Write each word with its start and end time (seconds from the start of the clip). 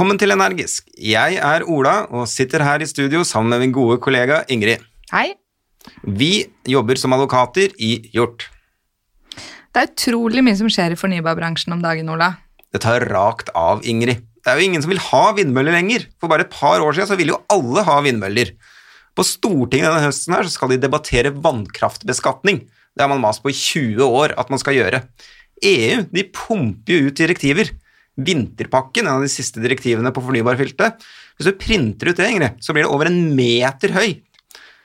Velkommen 0.00 0.16
til 0.16 0.32
Energisk. 0.32 0.86
Jeg 0.96 1.34
er 1.44 1.60
Ola 1.68 2.06
og 2.08 2.22
sitter 2.32 2.62
her 2.64 2.80
i 2.80 2.86
studio 2.88 3.20
sammen 3.20 3.52
med 3.52 3.60
min 3.60 3.72
gode 3.76 3.98
kollega 4.00 4.38
Ingrid. 4.48 4.80
Hei. 5.12 5.34
Vi 6.06 6.46
jobber 6.72 6.96
som 6.96 7.12
advokater 7.12 7.74
i 7.76 7.90
Hjort. 8.14 8.46
Det 9.36 9.82
er 9.82 9.90
utrolig 9.90 10.40
mye 10.46 10.56
som 10.56 10.70
skjer 10.72 10.94
i 10.94 10.96
fornybarbransjen 10.96 11.76
om 11.76 11.82
dagen, 11.84 12.08
Ola. 12.08 12.30
Det 12.72 12.80
tar 12.80 13.04
rakt 13.12 13.52
av, 13.52 13.84
Ingrid. 13.84 14.22
Det 14.40 14.48
er 14.48 14.56
jo 14.56 14.70
ingen 14.70 14.80
som 14.80 14.94
vil 14.94 15.02
ha 15.10 15.20
vindmøller 15.36 15.76
lenger. 15.76 16.08
For 16.16 16.32
bare 16.32 16.48
et 16.48 16.56
par 16.56 16.80
år 16.80 16.96
siden 16.96 17.12
så 17.12 17.20
ville 17.20 17.36
jo 17.36 17.42
alle 17.52 17.84
ha 17.84 17.98
vindmøller. 18.08 18.54
På 19.12 19.28
Stortinget 19.28 19.90
denne 19.90 20.06
høsten 20.06 20.38
her 20.38 20.48
så 20.48 20.54
skal 20.56 20.72
de 20.72 20.80
debattere 20.80 21.34
vannkraftbeskatning. 21.44 22.64
Det 22.96 23.04
har 23.04 23.12
man 23.12 23.20
mast 23.20 23.44
på 23.44 23.52
i 23.52 23.60
20 23.60 24.00
år 24.08 24.32
at 24.40 24.48
man 24.48 24.64
skal 24.64 24.80
gjøre. 24.80 25.04
EU 25.60 26.02
de 26.08 26.28
pumper 26.32 26.96
jo 26.96 27.12
ut 27.12 27.20
direktiver. 27.20 27.76
Vinterpakken, 28.20 29.06
en 29.06 29.18
av 29.18 29.24
de 29.24 29.30
siste 29.32 29.62
direktivene 29.62 30.12
på 30.14 30.22
fornybarfeltet, 30.24 31.04
hvis 31.38 31.48
du 31.48 31.56
printer 31.60 32.10
ut 32.10 32.18
det, 32.18 32.26
Ingrid, 32.30 32.58
så 32.64 32.74
blir 32.76 32.84
det 32.84 32.92
over 32.92 33.08
en 33.10 33.20
meter 33.36 33.94
høy. 33.94 34.18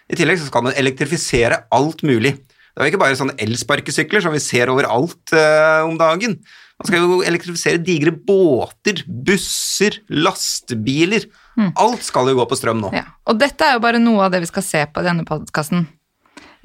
I 0.05 0.19
tillegg 0.19 0.37
så 0.39 0.49
skal 0.51 0.67
man 0.67 0.77
elektrifisere 0.77 1.63
alt 1.73 2.03
mulig. 2.05 2.35
Det 2.75 2.83
er 2.83 2.87
jo 2.87 2.93
ikke 2.93 3.01
bare 3.01 3.17
sånne 3.17 3.37
elsparkesykler 3.41 4.23
som 4.23 4.35
vi 4.35 4.43
ser 4.43 4.69
overalt 4.71 5.33
eh, 5.35 5.81
om 5.87 5.97
dagen. 5.99 6.37
Man 6.75 6.89
skal 6.89 7.05
jo 7.05 7.21
elektrifisere 7.23 7.79
digre 7.79 8.11
båter, 8.11 8.99
busser, 9.07 10.01
lastebiler. 10.11 11.23
Mm. 11.55 11.69
Alt 11.79 12.03
skal 12.03 12.27
jo 12.29 12.35
gå 12.41 12.47
på 12.51 12.57
strøm 12.59 12.81
nå. 12.83 12.91
Ja. 12.95 13.05
Og 13.31 13.39
dette 13.39 13.63
er 13.63 13.77
jo 13.77 13.83
bare 13.85 14.01
noe 14.03 14.25
av 14.27 14.33
det 14.33 14.43
vi 14.43 14.51
skal 14.51 14.65
se 14.67 14.83
på 14.91 15.03
i 15.03 15.07
denne 15.07 15.23
podkasten. 15.27 15.85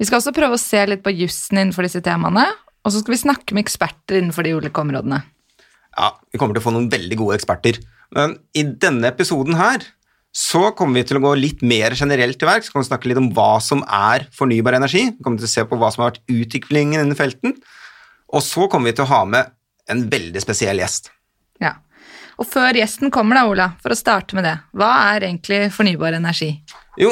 Vi 0.01 0.07
skal 0.09 0.19
også 0.19 0.35
prøve 0.35 0.57
å 0.57 0.61
se 0.61 0.81
litt 0.89 1.03
på 1.05 1.13
jussen 1.15 1.61
innenfor 1.61 1.87
disse 1.87 2.03
temaene, 2.03 2.43
og 2.81 2.91
så 2.91 2.99
skal 2.99 3.15
vi 3.15 3.21
snakke 3.21 3.55
med 3.55 3.63
eksperter 3.63 4.19
innenfor 4.19 4.43
de 4.43 4.55
ulike 4.57 4.83
områdene. 4.83 5.21
Ja, 5.97 6.13
vi 6.31 6.39
kommer 6.39 6.55
til 6.55 6.63
å 6.63 6.67
få 6.69 6.75
noen 6.75 6.91
veldig 6.91 7.17
gode 7.19 7.39
eksperter. 7.39 7.81
Men 8.15 8.37
i 8.57 8.63
denne 8.63 9.11
episoden 9.11 9.57
her 9.59 9.83
så 10.31 10.69
kommer 10.75 11.01
vi 11.01 11.09
til 11.09 11.19
å 11.19 11.23
gå 11.25 11.31
litt 11.35 11.63
mer 11.67 11.95
generelt 11.97 12.39
til 12.39 12.47
verks. 12.47 12.69
Vi 12.69 12.75
kommer 12.75 12.87
å 12.87 12.91
snakke 12.91 13.09
litt 13.11 13.19
om 13.19 13.31
hva 13.35 13.57
som 13.63 13.83
er 13.83 14.27
fornybar 14.35 14.77
energi. 14.77 15.09
Vi 15.11 15.25
kommer 15.25 15.41
til 15.41 15.49
å 15.49 15.51
se 15.51 15.65
på 15.67 15.79
hva 15.79 15.89
som 15.91 16.05
har 16.05 16.13
vært 16.13 16.31
utviklingen 16.31 17.01
innen 17.01 17.19
felten. 17.19 17.57
Og 18.31 18.43
så 18.45 18.67
kommer 18.71 18.91
vi 18.91 18.99
til 18.99 19.07
å 19.07 19.11
ha 19.11 19.25
med 19.27 19.51
en 19.91 20.05
veldig 20.11 20.43
spesiell 20.43 20.79
gjest. 20.79 21.11
Ja. 21.59 21.75
Og 22.39 22.47
før 22.47 22.79
gjesten 22.79 23.11
kommer, 23.13 23.37
da, 23.37 23.43
Ola, 23.49 23.67
for 23.83 23.93
å 23.93 23.97
starte 23.97 24.37
med 24.37 24.47
det. 24.47 24.55
Hva 24.77 24.93
er 25.11 25.27
egentlig 25.27 25.65
fornybar 25.75 26.15
energi? 26.15 26.53
Jo, 26.99 27.11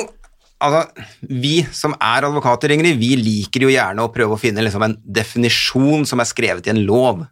altså, 0.63 0.85
vi 1.27 1.57
som 1.75 1.93
er 1.99 2.29
advokater, 2.29 2.71
Ingrid, 2.73 2.97
vi 3.01 3.11
liker 3.19 3.67
jo 3.67 3.73
gjerne 3.73 4.05
å 4.05 4.13
prøve 4.15 4.37
å 4.37 4.41
finne 4.41 4.63
liksom, 4.63 4.87
en 4.87 4.95
definisjon 5.03 6.07
som 6.07 6.23
er 6.23 6.31
skrevet 6.31 6.69
i 6.69 6.73
en 6.73 6.81
lov. 6.87 7.27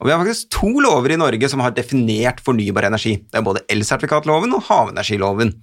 Og 0.00 0.06
Vi 0.06 0.12
har 0.12 0.20
faktisk 0.20 0.50
to 0.52 0.70
lover 0.84 1.14
i 1.14 1.20
Norge 1.20 1.48
som 1.48 1.62
har 1.64 1.72
definert 1.76 2.42
fornybar 2.44 2.88
energi. 2.88 3.16
Det 3.24 3.40
er 3.40 3.46
både 3.46 3.64
elsertifikatloven 3.72 4.52
og 4.56 4.66
havenergiloven. 4.68 5.54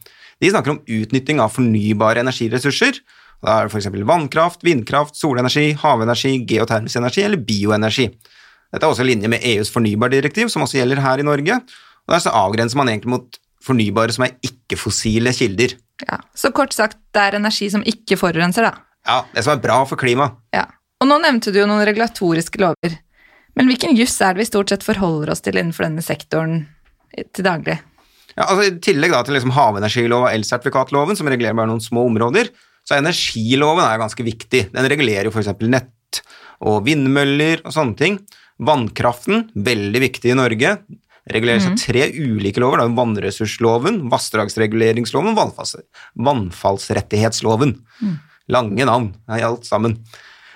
De 0.41 0.49
snakker 0.49 0.73
om 0.73 0.81
utnytting 0.89 1.39
av 1.39 1.53
fornybare 1.53 2.23
energiressurser. 2.23 2.97
Da 3.43 3.59
er 3.59 3.67
det 3.67 3.73
f.eks. 3.75 3.91
vannkraft, 4.07 4.63
vindkraft, 4.65 5.17
solenergi, 5.19 5.73
havenergi, 5.79 6.37
geotermisk 6.49 6.97
energi 6.99 7.25
eller 7.25 7.43
bioenergi. 7.43 8.07
Dette 8.73 8.87
er 8.87 8.89
også 8.89 9.03
i 9.05 9.11
linje 9.11 9.29
med 9.29 9.43
EUs 9.45 9.69
fornybardirektiv, 9.73 10.49
som 10.49 10.65
også 10.65 10.79
gjelder 10.79 11.03
her 11.03 11.21
i 11.21 11.27
Norge. 11.27 11.59
Og 12.07 12.15
Der 12.15 12.23
så 12.23 12.33
avgrenser 12.33 12.79
man 12.79 12.89
egentlig 12.89 13.13
mot 13.13 13.39
fornybare 13.63 14.15
som 14.15 14.25
er 14.25 14.33
ikke-fossile 14.43 15.31
kilder. 15.35 15.77
Ja, 16.07 16.17
Så 16.35 16.51
kort 16.51 16.73
sagt, 16.73 16.97
det 17.13 17.21
er 17.21 17.37
energi 17.37 17.69
som 17.69 17.83
ikke 17.85 18.17
forurenser, 18.17 18.65
da? 18.65 18.73
Ja, 19.05 19.23
det 19.35 19.43
som 19.45 19.53
er 19.53 19.61
bra 19.61 19.83
for 19.85 19.99
klimaet. 19.99 20.39
Ja. 20.55 20.65
Og 21.03 21.07
nå 21.07 21.19
nevnte 21.21 21.51
du 21.51 21.59
jo 21.59 21.67
noen 21.67 21.85
regulatoriske 21.85 22.59
lover. 22.63 22.97
Men 23.57 23.69
hvilken 23.69 23.97
juss 23.97 24.15
er 24.21 24.33
det 24.33 24.43
vi 24.43 24.49
stort 24.49 24.73
sett 24.73 24.85
forholder 24.85 25.33
oss 25.33 25.43
til 25.45 25.57
innenfor 25.59 25.85
denne 25.85 26.03
sektoren 26.05 26.63
til 27.13 27.45
daglig? 27.45 27.77
Ja, 28.33 28.47
altså 28.47 28.65
I 28.65 28.77
tillegg 28.81 29.13
da 29.13 29.21
til 29.25 29.37
liksom 29.37 29.53
havenergilov 29.53 30.25
og 30.25 30.33
elsertifikatloven, 30.33 31.17
som 31.19 31.29
regulerer 31.29 31.57
bare 31.57 31.69
noen 31.69 31.83
små 31.83 32.07
områder, 32.09 32.49
så 32.83 32.95
er 32.95 33.03
energiloven 33.03 33.85
er 33.85 34.01
ganske 34.01 34.25
viktig. 34.25 34.65
Den 34.73 34.89
regulerer 34.89 35.29
jo 35.29 35.33
f.eks. 35.33 35.53
nett 35.69 36.23
og 36.63 36.81
vindmøller 36.87 37.61
og 37.63 37.75
sånne 37.75 37.97
ting. 37.99 38.19
Vannkraften, 38.63 39.47
veldig 39.53 40.01
viktig 40.03 40.33
i 40.33 40.37
Norge. 40.39 40.75
Reguleres 41.31 41.69
av 41.69 41.75
mm. 41.75 41.79
tre 41.79 42.09
ulike 42.17 42.59
lover. 42.63 42.81
Da, 42.81 42.89
vannressursloven, 42.97 44.01
vassdragsreguleringsloven 44.11 45.31
og 45.31 45.63
vannfallsrettighetsloven. 46.27 47.77
Mm. 48.01 48.19
Lange 48.51 48.89
navn, 48.89 49.09
alt 49.31 49.69
sammen. 49.69 49.99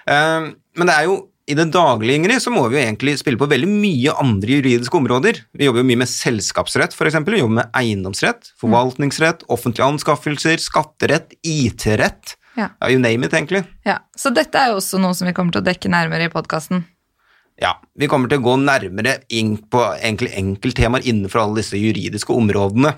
Eh, 0.10 0.52
men 0.52 0.90
det 0.90 0.98
er 0.98 1.08
jo 1.08 1.22
i 1.48 1.56
det 1.56 1.70
daglige 1.72 2.20
Ingrid, 2.20 2.42
så 2.44 2.52
må 2.52 2.66
vi 2.68 2.76
jo 2.76 2.84
egentlig 2.84 3.14
spille 3.22 3.40
på 3.40 3.48
veldig 3.48 3.70
mye 3.72 4.16
andre 4.20 4.58
juridiske 4.58 5.00
områder. 5.00 5.40
Vi 5.56 5.68
jobber 5.70 5.80
jo 5.80 5.88
mye 5.88 6.02
med 6.02 6.12
selskapsrett, 6.12 6.96
f.eks. 6.96 7.16
Vi 7.24 7.40
jobber 7.40 7.56
med 7.62 7.78
eiendomsrett, 7.78 8.52
forvaltningsrett, 8.60 9.46
offentlige 9.54 9.88
anskaffelser, 9.88 10.60
skatterett, 10.60 11.38
IT-rett. 11.48 12.36
Ja. 12.58 12.68
ja. 12.82 12.92
You 12.92 13.00
name 13.00 13.30
it, 13.30 13.34
egentlig. 13.34 13.64
Ja, 13.88 14.02
Så 14.18 14.34
dette 14.36 14.60
er 14.60 14.74
jo 14.74 14.82
også 14.82 15.00
noe 15.00 15.16
som 15.16 15.30
vi 15.30 15.36
kommer 15.38 15.56
til 15.56 15.64
å 15.64 15.70
dekke 15.70 15.92
nærmere 15.94 16.28
i 16.28 16.34
podkasten. 16.34 16.84
Ja, 17.58 17.78
vi 17.98 18.10
kommer 18.12 18.30
til 18.30 18.42
å 18.42 18.46
gå 18.46 18.58
nærmere 18.62 19.22
inn 19.34 19.56
på 19.72 19.82
enkelttemaer 20.06 21.08
innenfor 21.08 21.46
alle 21.46 21.64
disse 21.64 21.80
juridiske 21.80 22.36
områdene. 22.36 22.92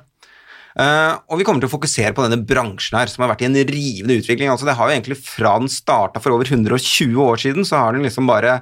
Uh, 0.79 1.19
og 1.27 1.41
vi 1.41 1.43
kommer 1.43 1.59
til 1.59 1.67
å 1.67 1.73
fokusere 1.73 2.13
på 2.15 2.23
denne 2.23 2.45
bransjen 2.47 2.95
her, 2.95 3.09
som 3.11 3.25
har 3.25 3.33
vært 3.33 3.43
i 3.43 3.49
en 3.49 3.57
rivende 3.67 4.15
utvikling. 4.21 4.47
Altså, 4.47 4.67
det 4.69 4.77
har 4.79 4.87
jo 4.87 4.95
egentlig 4.95 5.19
Fra 5.19 5.57
den 5.59 5.71
starta 5.71 6.21
for 6.23 6.37
over 6.37 6.47
120 6.47 7.19
år 7.19 7.41
siden, 7.43 7.67
så 7.67 7.81
har 7.81 7.97
den 7.97 8.07
liksom 8.07 8.29
bare 8.29 8.61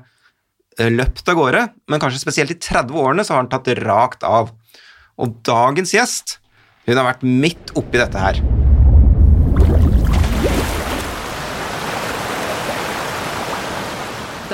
uh, 0.81 0.89
løpt 0.89 1.29
av 1.29 1.37
gårde. 1.37 1.65
Men 1.91 2.01
kanskje 2.01 2.23
spesielt 2.23 2.55
i 2.55 2.57
30 2.57 2.97
årene 2.97 3.27
så 3.27 3.37
har 3.37 3.45
den 3.45 3.53
tatt 3.53 3.69
rakt 3.85 4.25
av. 4.25 4.49
Og 5.21 5.37
dagens 5.45 5.93
gjest, 5.93 6.39
hun 6.89 6.97
har 6.97 7.11
vært 7.11 7.27
midt 7.27 7.75
oppi 7.77 8.01
dette 8.01 8.21
her. 8.21 8.41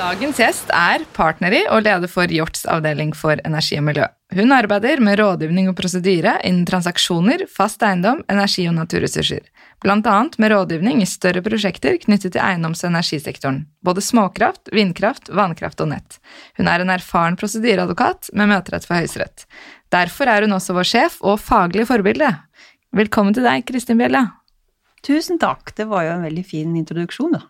Dagens 0.04 0.36
gjest 0.36 0.68
er 0.76 1.00
partner 1.16 1.54
i 1.56 1.60
og 1.72 1.86
leder 1.86 2.10
for 2.12 2.28
Hjorts 2.28 2.66
avdeling 2.68 3.14
for 3.16 3.40
energi 3.48 3.78
og 3.80 3.86
miljø. 3.86 4.04
Hun 4.36 4.50
arbeider 4.52 5.00
med 5.00 5.16
rådgivning 5.16 5.70
og 5.70 5.78
prosedyre 5.78 6.34
innen 6.44 6.66
transaksjoner, 6.68 7.46
fast 7.48 7.80
eiendom, 7.86 8.20
energi 8.28 8.66
og 8.68 8.74
naturressurser, 8.76 9.46
blant 9.80 10.04
annet 10.10 10.36
med 10.42 10.52
rådgivning 10.52 11.00
i 11.00 11.08
større 11.08 11.40
prosjekter 11.46 11.96
knyttet 12.02 12.34
til 12.34 12.44
eiendoms- 12.44 12.84
og 12.84 12.90
energisektoren, 12.90 13.62
både 13.80 14.04
småkraft, 14.04 14.68
vindkraft, 14.76 15.32
vannkraft 15.32 15.80
og 15.80 15.94
nett. 15.94 16.20
Hun 16.60 16.68
er 16.68 16.84
en 16.84 16.92
erfaren 16.92 17.40
prosedyreadvokat 17.40 18.28
med 18.36 18.52
møterett 18.52 18.84
for 18.84 18.98
Høyesterett. 19.00 19.46
Derfor 19.94 20.28
er 20.28 20.44
hun 20.44 20.58
også 20.58 20.76
vår 20.76 20.90
sjef 20.90 21.16
og 21.24 21.40
faglig 21.40 21.88
forbilde. 21.88 22.28
Velkommen 22.92 23.32
til 23.32 23.48
deg, 23.48 23.64
Kristin 23.72 24.04
Bjella. 24.04 24.26
Tusen 25.06 25.40
takk, 25.40 25.72
det 25.80 25.88
var 25.88 26.04
jo 26.04 26.14
en 26.18 26.28
veldig 26.28 26.44
fin 26.52 26.76
introduksjon, 26.76 27.38
da. 27.38 27.46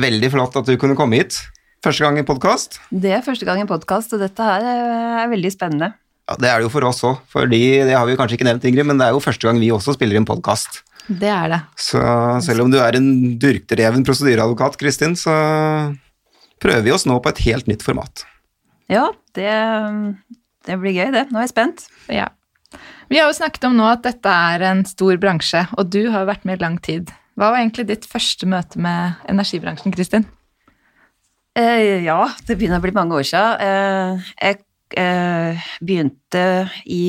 Veldig 0.00 0.30
flott 0.32 0.56
at 0.60 0.68
du 0.68 0.76
kunne 0.80 0.96
komme 0.98 1.20
hit. 1.20 1.38
Første 1.84 2.02
gang 2.02 2.18
i 2.18 2.24
podkast? 2.26 2.80
Det 2.90 3.12
er 3.14 3.22
første 3.24 3.46
gang 3.46 3.60
i 3.62 3.68
podkast, 3.68 4.14
og 4.16 4.22
dette 4.24 4.42
her 4.42 4.64
er 4.66 5.30
veldig 5.30 5.52
spennende. 5.54 5.92
Ja, 6.26 6.34
Det 6.40 6.48
er 6.50 6.58
det 6.58 6.66
jo 6.66 6.72
for 6.74 6.86
oss 6.88 7.04
òg, 7.06 7.20
fordi 7.30 7.60
det 7.86 7.94
har 7.94 8.06
vi 8.08 8.16
kanskje 8.18 8.38
ikke 8.38 8.48
nevnt, 8.48 8.64
Ingrid, 8.66 8.88
men 8.88 8.98
det 8.98 9.06
er 9.06 9.14
jo 9.14 9.22
første 9.22 9.46
gang 9.46 9.60
vi 9.62 9.70
også 9.74 9.94
spiller 9.94 10.18
inn 10.18 10.26
podkast. 10.26 10.80
Det 11.06 11.28
er 11.30 11.52
det. 11.52 11.60
Så 11.78 12.00
selv 12.42 12.64
om 12.64 12.72
du 12.72 12.80
er 12.82 12.96
en 12.98 13.36
durkdreven 13.38 14.02
prosedyreadvokat, 14.06 14.78
Kristin, 14.80 15.14
så 15.14 15.34
prøver 16.62 16.82
vi 16.82 16.94
oss 16.96 17.06
nå 17.06 17.20
på 17.22 17.30
et 17.30 17.44
helt 17.46 17.70
nytt 17.70 17.84
format. 17.86 18.24
Ja, 18.90 19.12
det, 19.38 19.52
det 20.66 20.80
blir 20.82 20.96
gøy, 20.96 21.12
det. 21.14 21.28
Nå 21.30 21.38
er 21.38 21.46
jeg 21.46 21.54
spent. 21.54 21.86
Ja. 22.10 22.26
Vi 23.06 23.20
har 23.20 23.30
jo 23.30 23.38
snakket 23.38 23.68
om 23.68 23.76
nå 23.78 23.86
at 23.86 24.02
dette 24.02 24.26
er 24.50 24.66
en 24.72 24.82
stor 24.88 25.14
bransje, 25.22 25.62
og 25.78 25.92
du 25.94 26.08
har 26.10 26.26
vært 26.26 26.46
med 26.48 26.58
i 26.58 26.64
lang 26.64 26.80
tid. 26.82 27.12
Hva 27.36 27.50
var 27.52 27.60
egentlig 27.60 27.86
ditt 27.90 28.06
første 28.08 28.48
møte 28.48 28.80
med 28.80 29.26
energibransjen, 29.28 29.92
Kristin? 29.92 30.24
Eh, 31.56 32.04
ja, 32.04 32.20
det 32.48 32.56
begynner 32.56 32.80
å 32.80 32.84
bli 32.84 32.94
mange 32.96 33.16
år 33.16 33.26
siden. 33.28 33.60
Eh, 33.64 34.30
jeg 34.40 34.62
eh, 35.00 35.68
begynte 35.84 36.46
i 36.88 37.02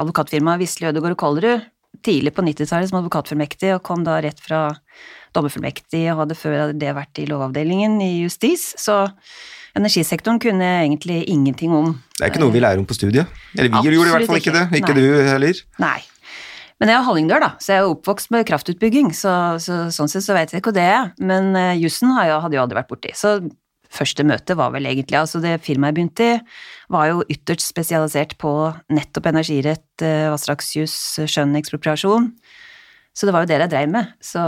advokatfirmaet 0.00 0.64
Wisle, 0.64 0.92
Ødegaard 0.92 1.16
og 1.16 1.22
Kollerud 1.24 1.68
tidlig 2.04 2.32
på 2.32 2.44
90-tallet 2.46 2.90
som 2.90 3.00
advokatfullmektig, 3.00 3.74
og 3.76 3.82
kom 3.86 4.04
da 4.06 4.18
rett 4.24 4.40
fra 4.40 4.68
dommerfullmektig 5.36 6.06
og 6.10 6.24
hadde 6.24 6.38
før 6.38 6.74
det 6.76 6.94
vært 6.96 7.20
i 7.22 7.26
lovavdelingen 7.28 7.98
i 8.02 8.12
justis. 8.22 8.70
Så 8.80 9.02
energisektoren 9.78 10.40
kunne 10.42 10.66
jeg 10.66 10.86
egentlig 10.88 11.18
ingenting 11.30 11.74
om. 11.76 11.92
Det 12.16 12.26
er 12.26 12.32
ikke 12.32 12.42
noe 12.42 12.54
vi 12.54 12.62
lærer 12.64 12.80
om 12.82 12.88
på 12.88 12.96
studiet. 12.96 13.28
Eller 13.56 13.68
vi 13.68 13.76
Absolutt 13.76 13.98
gjorde 13.98 14.08
i 14.08 14.16
hvert 14.16 14.30
fall 14.30 14.40
ikke 14.40 14.56
det. 14.56 14.64
Ikke 14.80 14.96
Nei. 14.96 15.04
du 15.04 15.28
heller. 15.30 15.62
Nei. 15.82 16.00
Men 16.80 16.88
jeg 16.88 16.96
er 16.96 17.04
hallingdør, 17.04 17.42
da, 17.44 17.48
så 17.60 17.74
jeg 17.74 17.82
er 17.82 17.90
oppvokst 17.92 18.30
med 18.32 18.46
kraftutbygging, 18.48 19.10
så, 19.16 19.32
så 19.60 19.82
sånn 19.92 20.08
sett 20.08 20.24
så 20.24 20.36
vet 20.36 20.54
jeg 20.54 20.62
ikke 20.62 20.72
hva 20.72 20.78
det 20.78 20.86
er. 20.88 21.10
Men 21.20 21.50
uh, 21.52 21.74
jussen 21.76 22.14
hadde 22.16 22.56
jo 22.56 22.62
aldri 22.62 22.78
vært 22.78 22.88
borti. 22.88 23.12
Så 23.16 23.34
første 23.90 24.24
møte 24.24 24.54
var 24.56 24.72
vel 24.72 24.86
egentlig 24.88 25.18
Altså, 25.18 25.42
det 25.42 25.58
firmaet 25.66 25.90
jeg 25.92 25.98
begynte 25.98 26.28
i, 26.30 26.38
var 26.94 27.10
jo 27.10 27.26
ytterst 27.28 27.68
spesialisert 27.68 28.36
på 28.40 28.54
nettopp 28.96 29.28
energirett, 29.28 29.90
uh, 30.00 30.30
vassdragsjuss, 30.32 30.96
skjønn, 31.28 31.52
ekspropriasjon. 31.60 32.30
Så 33.20 33.28
det 33.28 33.34
var 33.36 33.44
jo 33.44 33.50
det 33.50 33.58
jeg 33.58 33.68
dreiv 33.68 33.90
med. 33.92 34.12
Så, 34.24 34.40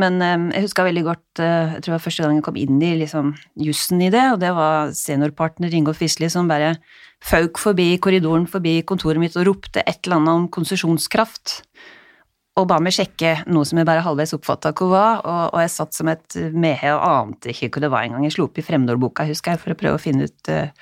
men 0.00 0.14
eh, 0.24 0.46
jeg 0.56 0.64
huska 0.64 0.86
veldig 0.86 1.02
godt 1.04 1.42
eh, 1.44 1.74
Jeg 1.74 1.82
tror 1.82 1.90
det 1.90 1.96
var 1.98 2.06
første 2.06 2.24
gang 2.24 2.38
jeg 2.38 2.46
kom 2.46 2.56
inn 2.56 2.80
i 2.80 2.94
liksom, 3.02 3.34
jussen 3.60 4.00
i 4.00 4.08
det, 4.14 4.22
og 4.32 4.38
det 4.40 4.54
var 4.56 4.94
seniorpartner 4.96 5.76
Ingolf 5.76 6.00
Wisli 6.00 6.30
som 6.32 6.48
bare 6.48 6.78
fauk 7.20 7.60
forbi 7.60 7.90
korridoren 8.00 8.48
forbi 8.48 8.78
kontoret 8.88 9.20
mitt 9.20 9.36
og 9.36 9.44
ropte 9.50 9.84
et 9.84 10.00
eller 10.06 10.16
annet 10.16 10.32
om 10.32 10.48
konsesjonskraft. 10.56 11.58
Og 12.56 12.70
ba 12.72 12.80
meg 12.80 12.96
sjekke 12.96 13.36
noe 13.52 13.68
som 13.68 13.82
jeg 13.82 13.88
bare 13.92 14.06
halvveis 14.08 14.32
oppfatta 14.38 14.72
hva 14.80 14.90
var, 14.94 15.20
og, 15.20 15.44
og 15.52 15.60
jeg 15.66 15.76
satt 15.76 16.00
som 16.00 16.08
et 16.08 16.40
mehe 16.56 16.96
og 16.96 17.04
ante 17.04 17.52
ikke 17.52 17.68
hva 17.74 17.84
det 17.84 17.92
var 17.92 18.08
engang. 18.08 18.24
Jeg 18.24 18.38
slo 18.38 18.48
opp 18.48 18.56
i 18.56 18.64
fremmedordboka, 18.64 19.28
husker 19.28 19.54
jeg, 19.58 19.60
for 19.60 19.76
å 19.76 19.80
prøve 19.84 20.00
å 20.00 20.02
finne 20.08 20.24
ut 20.24 20.52
uh, 20.56 20.72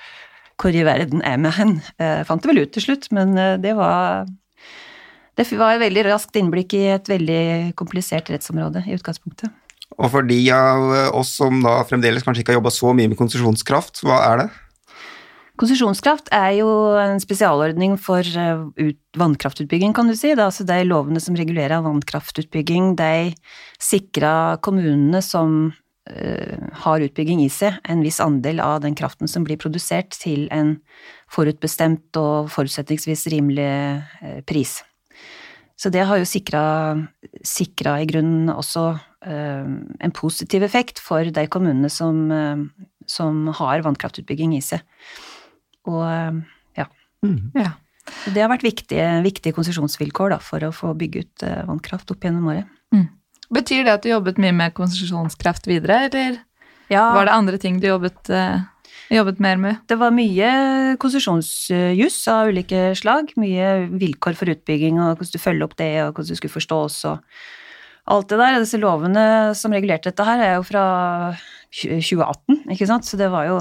hvor 0.59 0.75
i 0.75 0.87
verden 0.87 1.27
er 1.27 1.43
med 1.43 1.59
hen. 1.59 1.81
Jeg 1.99 2.27
fant 2.31 2.47
det 2.47 2.55
vel 2.55 2.63
ut 2.63 2.73
til 2.79 2.87
slutt, 2.87 3.11
men 3.15 3.35
det 3.63 3.75
var 3.79 4.31
det 5.39 5.47
var 5.55 5.77
et 5.77 5.85
veldig 5.87 6.05
raskt 6.11 6.37
innblikk 6.41 6.75
i 6.75 6.85
et 6.97 7.09
veldig 7.09 7.43
komplisert 7.79 8.31
rettsområde 8.33 8.83
i 8.87 8.97
utgangspunktet. 8.99 9.55
Og 9.97 10.11
for 10.13 10.27
de 10.27 10.39
av 10.53 11.15
oss 11.17 11.31
som 11.39 11.63
da 11.65 11.81
fremdeles 11.89 12.27
kanskje 12.27 12.45
ikke 12.45 12.53
har 12.53 12.61
jobba 12.61 12.75
så 12.75 12.93
mye 12.95 13.11
med 13.11 13.19
konsesjonskraft, 13.19 14.03
hva 14.07 14.19
er 14.27 14.43
det? 14.43 14.49
Konsesjonskraft 15.59 16.29
er 16.35 16.53
jo 16.61 16.69
en 17.01 17.19
spesialordning 17.19 17.97
for 17.99 18.23
eh, 18.23 18.93
vannkraftutbygging, 19.19 19.95
kan 19.97 20.07
du 20.07 20.15
si. 20.15 20.31
Det 20.31 20.39
er 20.39 20.47
altså 20.47 20.67
de 20.69 20.85
lovene 20.87 21.23
som 21.23 21.35
regulerer 21.39 21.83
vannkraftutbygging, 21.83 22.93
de 23.01 23.33
sikrer 23.83 24.61
kommunene 24.63 25.19
som 25.25 25.73
uh, 25.73 26.69
har 26.85 27.03
utbygging 27.09 27.43
i 27.43 27.51
seg, 27.51 27.81
en 27.91 28.05
viss 28.07 28.21
andel 28.23 28.63
av 28.63 28.85
den 28.87 28.95
kraften 28.99 29.31
som 29.31 29.43
blir 29.49 29.59
produsert, 29.59 30.15
til 30.15 30.47
en 30.55 30.77
forutbestemt 31.35 32.15
og 32.23 32.53
forutsetningsvis 32.55 33.27
rimelig 33.35 33.73
uh, 34.23 34.39
pris. 34.47 34.79
Så 35.79 35.93
det 35.95 36.03
har 36.09 36.19
jo 36.19 36.27
sikra 36.27 37.93
i 38.03 38.07
grunnen 38.11 38.51
også 38.51 38.85
uh, 38.99 39.69
en 39.69 40.15
positiv 40.17 40.67
effekt 40.67 40.99
for 41.03 41.29
de 41.35 41.45
kommunene 41.47 41.91
som, 41.93 42.25
som 43.07 43.45
har 43.61 43.85
vannkraftutbygging 43.87 44.57
i 44.59 44.65
seg. 44.65 44.83
Og 45.89 46.03
eh, 46.05 46.41
ja. 46.77 46.89
Mm. 47.25 47.53
ja. 47.57 47.71
Det 48.27 48.43
har 48.43 48.51
vært 48.51 48.67
viktige, 48.67 49.07
viktige 49.25 49.55
konsesjonsvilkår 49.57 50.35
for 50.45 50.67
å 50.67 50.75
få 50.75 50.91
bygge 50.99 51.23
ut 51.25 51.45
vannkraft 51.69 52.11
opp 52.13 52.27
gjennom 52.27 52.51
året. 52.51 52.69
Mm. 52.93 53.07
Betyr 53.55 53.87
det 53.87 53.95
at 53.95 54.05
du 54.05 54.11
jobbet 54.11 54.41
mye 54.43 54.53
med 54.53 54.75
konsesjonskraft 54.77 55.69
videre, 55.71 56.03
eller 56.09 56.37
ja. 56.93 57.07
var 57.15 57.29
det 57.29 57.37
andre 57.37 57.61
ting 57.61 57.79
du 57.81 57.89
jobbet, 57.89 58.21
uh, 58.29 58.61
jobbet 59.17 59.41
mer 59.41 59.57
med? 59.61 59.81
Det 59.89 59.97
var 60.01 60.15
mye 60.15 60.51
konsesjonsjuss 61.01 62.19
av 62.33 62.53
ulike 62.53 62.93
slag. 62.99 63.33
Mye 63.41 63.89
vilkår 63.89 64.37
for 64.39 64.53
utbygging, 64.53 65.01
og 65.01 65.17
hvordan 65.17 65.35
du 65.35 65.43
følger 65.43 65.67
opp 65.69 65.77
det, 65.81 65.93
og 66.05 66.13
hvordan 66.13 66.35
du 66.35 66.41
skulle 66.41 66.57
forstås, 66.57 66.99
og 67.09 68.13
alt 68.13 68.31
det 68.31 68.41
der. 68.41 68.61
Disse 68.63 68.81
lovene 68.81 69.27
som 69.59 69.75
regulerte 69.75 70.13
dette 70.13 70.27
her, 70.29 70.45
er 70.45 70.57
jo 70.59 70.67
fra 70.69 70.87
2018, 71.73 72.65
ikke 72.75 72.89
sant, 72.89 73.09
så 73.09 73.21
det 73.21 73.31
var 73.33 73.49
jo 73.49 73.61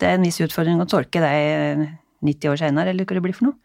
det 0.00 0.08
er 0.08 0.16
en 0.16 0.24
viss 0.24 0.40
utfordring 0.40 0.80
å 0.80 0.88
tolke 0.88 1.20
det 1.22 1.88
90 2.24 2.52
år 2.52 2.60
senere, 2.60 2.92
eller 2.92 3.08
hva 3.08 3.16
det 3.16 3.24
blir 3.24 3.36
for 3.36 3.50
noe. 3.50 3.58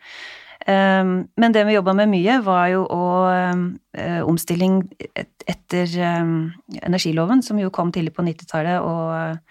Um, 0.65 1.27
men 1.37 1.53
det 1.53 1.61
vi 1.67 1.75
jobba 1.75 1.93
med 1.93 2.09
mye, 2.09 2.39
var 2.43 2.69
jo 2.71 2.85
å 2.89 3.01
um, 3.53 3.65
omstilling 4.31 4.79
etter 5.45 5.91
um, 6.01 6.37
energiloven, 6.81 7.43
som 7.45 7.59
jo 7.61 7.71
kom 7.73 7.91
tidlig 7.93 8.15
på 8.15 8.25
90-tallet 8.25 8.81
og, 8.81 9.43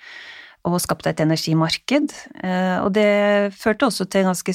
og, 0.64 0.78
skapte 0.82 1.12
et 1.12 1.20
energimarked. 1.20 2.14
Uh, 2.40 2.84
og 2.84 2.90
det 2.96 3.52
førte 3.56 3.88
også 3.88 4.06
til 4.08 4.24
en 4.24 4.30
ganske 4.32 4.54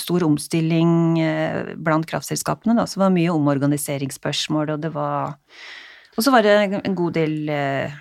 stor 0.00 0.24
omstilling 0.26 1.18
uh, 1.20 1.74
blant 1.76 2.08
kraftselskapene, 2.08 2.76
da. 2.78 2.86
Så 2.88 2.98
det 2.98 3.04
var 3.04 3.14
mye 3.16 3.34
omorganiseringsspørsmål, 3.34 4.76
og 4.76 4.86
det 4.86 4.94
var 4.94 5.36
Og 6.16 6.22
så 6.22 6.30
var 6.30 6.46
det 6.46 6.80
en 6.80 6.94
god 6.94 7.16
del 7.16 7.50
uh, 7.50 8.00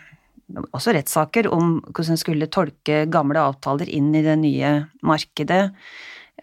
også 0.73 0.93
rettssaker 0.95 1.47
om 1.51 1.77
hvordan 1.89 2.15
en 2.15 2.21
skulle 2.21 2.49
tolke 2.51 3.05
gamle 3.11 3.41
avtaler 3.41 3.89
inn 3.89 4.11
i 4.15 4.23
det 4.25 4.35
nye 4.41 4.73
markedet. 5.05 5.63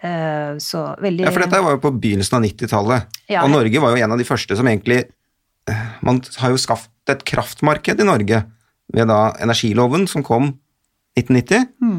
Eh, 0.01 0.57
så 0.63 0.85
veldig 1.03 1.27
Ja, 1.27 1.33
for 1.35 1.45
dette 1.45 1.61
var 1.61 1.75
jo 1.75 1.83
på 1.83 1.93
begynnelsen 2.01 2.39
av 2.39 2.45
90-tallet, 2.47 3.19
ja, 3.29 3.43
og 3.43 3.51
Norge 3.53 3.83
var 3.83 3.93
jo 3.93 4.01
en 4.01 4.15
av 4.15 4.21
de 4.21 4.25
første 4.25 4.57
som 4.57 4.69
egentlig 4.71 5.03
eh, 5.69 5.83
Man 6.07 6.23
har 6.41 6.55
jo 6.55 6.61
skaffet 6.63 7.13
et 7.13 7.25
kraftmarked 7.29 8.01
i 8.01 8.07
Norge 8.09 8.39
ved 8.95 9.11
da 9.11 9.35
energiloven 9.45 10.07
som 10.09 10.25
kom 10.25 10.55
1990, 11.19 11.67
mm. 11.83 11.99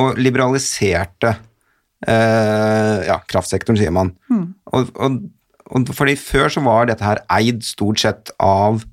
og 0.00 0.20
liberaliserte 0.20 1.34
eh, 2.06 2.98
ja, 3.08 3.18
kraftsektoren, 3.30 3.78
sier 3.80 3.94
man. 3.94 4.12
Mm. 4.30 4.46
Og, 4.72 4.92
og, 4.94 5.18
og 5.74 5.94
fordi 5.96 6.16
før 6.20 6.52
så 6.52 6.62
var 6.64 6.90
dette 6.90 7.06
her 7.06 7.22
eid 7.34 7.64
stort 7.66 8.02
sett 8.02 8.34
av 8.42 8.84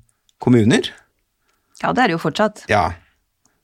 kommuner. 0.42 0.90
Ja, 1.82 1.92
det 1.92 2.04
er 2.04 2.10
det 2.10 2.16
jo 2.18 2.22
fortsatt. 2.22 2.64
Ja. 2.70 2.90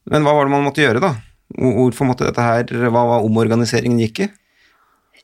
Men 0.08 0.24
hva 0.24 0.34
var 0.36 0.46
det 0.48 0.54
man 0.54 0.66
måtte 0.66 0.82
gjøre, 0.84 1.02
da? 1.04 1.14
Hvorfor 1.58 2.04
måtte 2.10 2.26
dette 2.26 2.44
her 2.44 2.88
Hva 2.92 3.02
var 3.08 3.24
omorganiseringen 3.24 4.02
gikk 4.02 4.18
i? 4.20 4.26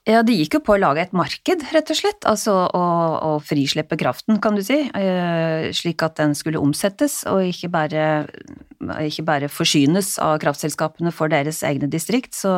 Ja, 0.05 0.21
det 0.21 0.35
gikk 0.37 0.59
jo 0.59 0.61
på 0.67 0.75
å 0.75 0.81
lage 0.83 1.01
et 1.01 1.15
marked, 1.17 1.63
rett 1.73 1.91
og 1.91 1.97
slett. 1.97 2.27
Altså 2.29 2.53
å, 2.53 2.85
å 3.25 3.31
frislippe 3.41 3.97
kraften, 3.97 4.37
kan 4.43 4.57
du 4.57 4.61
si. 4.65 4.83
Eh, 4.93 5.71
slik 5.73 6.05
at 6.05 6.19
den 6.21 6.35
skulle 6.37 6.61
omsettes, 6.61 7.23
og 7.31 7.41
ikke 7.49 7.71
bare, 7.73 8.05
ikke 9.01 9.25
bare 9.25 9.49
forsynes 9.49 10.19
av 10.21 10.37
kraftselskapene 10.45 11.13
for 11.15 11.33
deres 11.33 11.63
egne 11.65 11.89
distrikt. 11.89 12.37
Så, 12.37 12.53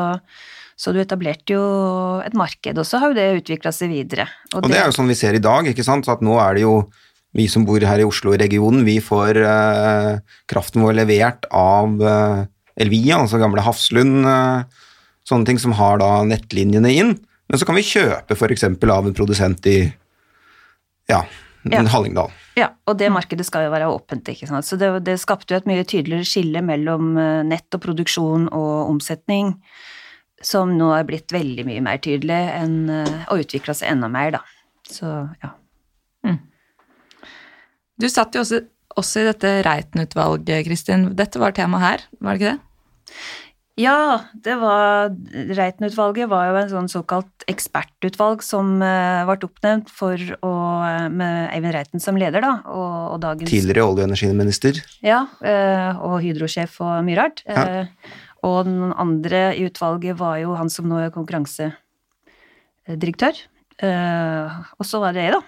så 0.75 0.95
du 0.95 0.99
etablerte 1.05 1.55
jo 1.55 1.67
et 2.27 2.35
marked, 2.35 2.83
og 2.83 2.89
så 2.89 2.99
har 2.99 3.15
jo 3.15 3.19
det 3.21 3.29
utvikla 3.45 3.71
seg 3.75 3.95
videre. 3.95 4.27
Og, 4.51 4.65
og 4.65 4.67
det, 4.67 4.75
det, 4.75 4.81
er 4.83 4.91
jo 4.91 4.97
sånn 4.99 5.15
vi 5.15 5.19
ser 5.23 5.39
i 5.39 5.45
dag, 5.47 5.71
ikke 5.71 5.87
sant. 5.87 6.09
Så 6.09 6.17
at 6.17 6.27
nå 6.27 6.41
er 6.43 6.59
det 6.59 6.67
jo 6.67 6.81
vi 7.37 7.47
som 7.53 7.67
bor 7.69 7.79
her 7.85 8.03
i 8.03 8.09
Oslo-regionen, 8.09 8.83
vi 8.89 8.99
får 9.05 9.39
eh, 9.45 10.11
kraften 10.51 10.83
vår 10.83 10.99
levert 10.99 11.47
av 11.55 12.03
eh, 12.03 12.43
Elvia, 12.83 13.21
altså 13.21 13.39
gamle 13.41 13.63
Hafslund, 13.65 14.27
uh, 14.29 14.67
sånne 15.25 15.49
ting 15.49 15.61
som 15.61 15.73
har 15.79 15.97
da 16.03 16.11
nettlinjene 16.29 16.91
inn. 16.93 17.15
Men 17.47 17.61
så 17.61 17.69
kan 17.69 17.79
vi 17.79 17.87
kjøpe 17.87 18.35
f.eks. 18.35 18.65
av 18.67 19.07
en 19.07 19.17
produsent 19.17 19.69
i 19.71 19.79
ja, 21.11 21.21
ja. 21.71 21.83
Hallingdal. 21.93 22.33
Ja, 22.59 22.71
og 22.89 22.97
det 22.99 23.11
markedet 23.13 23.47
skal 23.47 23.67
jo 23.67 23.75
være 23.75 23.91
åpent, 23.93 24.29
ikke 24.33 24.49
sant. 24.49 24.67
Så 24.67 24.79
det, 24.81 24.89
det 25.07 25.19
skapte 25.23 25.55
jo 25.55 25.61
et 25.61 25.69
mye 25.69 25.85
tydeligere 25.87 26.27
skille 26.27 26.63
mellom 26.65 27.13
nett 27.47 27.77
og 27.77 27.83
produksjon 27.85 28.49
og 28.49 28.91
omsetning, 28.91 29.55
som 30.43 30.73
nå 30.79 30.91
er 30.97 31.07
blitt 31.09 31.35
veldig 31.35 31.67
mye 31.69 31.85
mer 31.85 32.01
tydelig 32.03 32.41
enn 32.57 32.79
og 32.91 33.45
utvikla 33.45 33.77
seg 33.77 33.93
enda 33.95 34.11
mer, 34.13 34.39
da. 34.39 34.43
Så 34.89 35.11
ja. 35.43 35.53
Mm. 36.27 36.41
Du 38.01 38.09
satt 38.13 38.35
jo 38.37 38.43
også, 38.43 38.63
også 38.99 39.23
i 39.23 39.29
dette 39.31 39.53
Reiten-utvalget, 39.67 40.67
Kristin. 40.67 41.11
Dette 41.19 41.41
var 41.43 41.55
tema 41.57 41.81
her, 41.83 42.07
var 42.21 42.37
det 42.37 42.43
ikke 42.43 42.55
det? 42.55 43.17
Ja, 43.77 44.25
det 44.33 44.55
var 44.57 45.13
Reiten-utvalget 45.57 46.29
var 46.31 46.47
jo 46.49 46.55
en 46.63 46.71
sånn 46.71 46.89
såkalt 46.89 47.45
ekspertutvalg 47.51 48.43
som 48.45 48.81
uh, 48.81 49.25
ble 49.29 49.37
oppnevnt 49.45 49.91
for 49.93 50.17
å 50.17 50.81
uh, 50.81 51.09
Med 51.13 51.51
Eivind 51.53 51.75
Reiten 51.77 52.01
som 52.01 52.17
leder, 52.17 52.41
da, 52.41 52.63
og, 52.73 53.13
og 53.13 53.21
dagens 53.25 53.51
Tidligere 53.53 53.85
olje- 53.85 54.01
og 54.01 54.07
energiminister. 54.09 54.81
Ja, 55.05 55.29
uh, 55.45 55.93
og 56.09 56.25
Hydro-sjef 56.25 56.81
og 56.81 57.05
mye 57.05 57.21
rart. 57.21 57.45
Ja. 57.45 57.85
og 58.47 58.65
den 58.69 58.93
andre 58.97 59.55
i 59.59 59.65
utvalget 59.69 60.17
var 60.21 60.37
jo 60.41 60.55
han 60.57 60.71
som 60.73 60.89
nå 60.89 60.97
er 61.03 61.11
konkurransedirektør. 61.13 63.35
og 64.79 64.85
så 64.87 64.99
var 65.03 65.13
det 65.13 65.23
jeg, 65.27 65.33
da. 65.37 65.43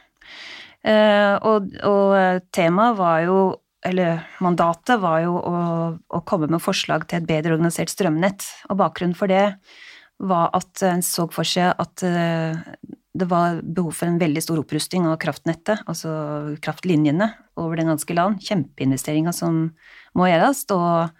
Eh, 0.86 1.34
og, 1.42 1.72
og 1.84 2.12
eh, 2.14 2.40
temaet 2.54 2.98
var 2.98 3.22
jo 3.26 3.38
eller 3.86 4.24
mandatet 4.42 4.98
var 5.00 5.20
jo 5.22 5.36
å, 5.38 5.58
å, 5.94 6.20
komme 6.26 6.48
med 6.50 6.62
forslag 6.62 7.06
til 7.08 7.20
et 7.20 7.28
bedre 7.28 7.54
organisert 7.54 7.92
strømnett. 7.92 8.46
Og 8.72 8.80
bakgrunnen 8.80 9.16
for 9.18 9.30
det 9.30 9.58
var 10.18 10.50
at 10.56 10.82
en 10.82 11.04
så 11.06 11.28
for 11.30 11.46
seg 11.46 11.70
at 11.78 12.02
eh, 12.06 12.58
det 13.18 13.28
var 13.30 13.60
behov 13.62 13.94
for 13.94 14.10
en 14.10 14.18
veldig 14.20 14.42
stor 14.42 14.60
opprusting 14.60 15.06
av 15.08 15.18
kraftnettet, 15.22 15.84
altså 15.90 16.10
kraftlinjene 16.62 17.30
over 17.58 17.78
det 17.78 17.86
ganske 17.88 18.18
land. 18.18 18.42
Kjempeinvesteringer 18.46 19.34
som 19.34 19.68
må 20.18 20.28
gjøres, 20.28 20.64
og, 20.74 21.14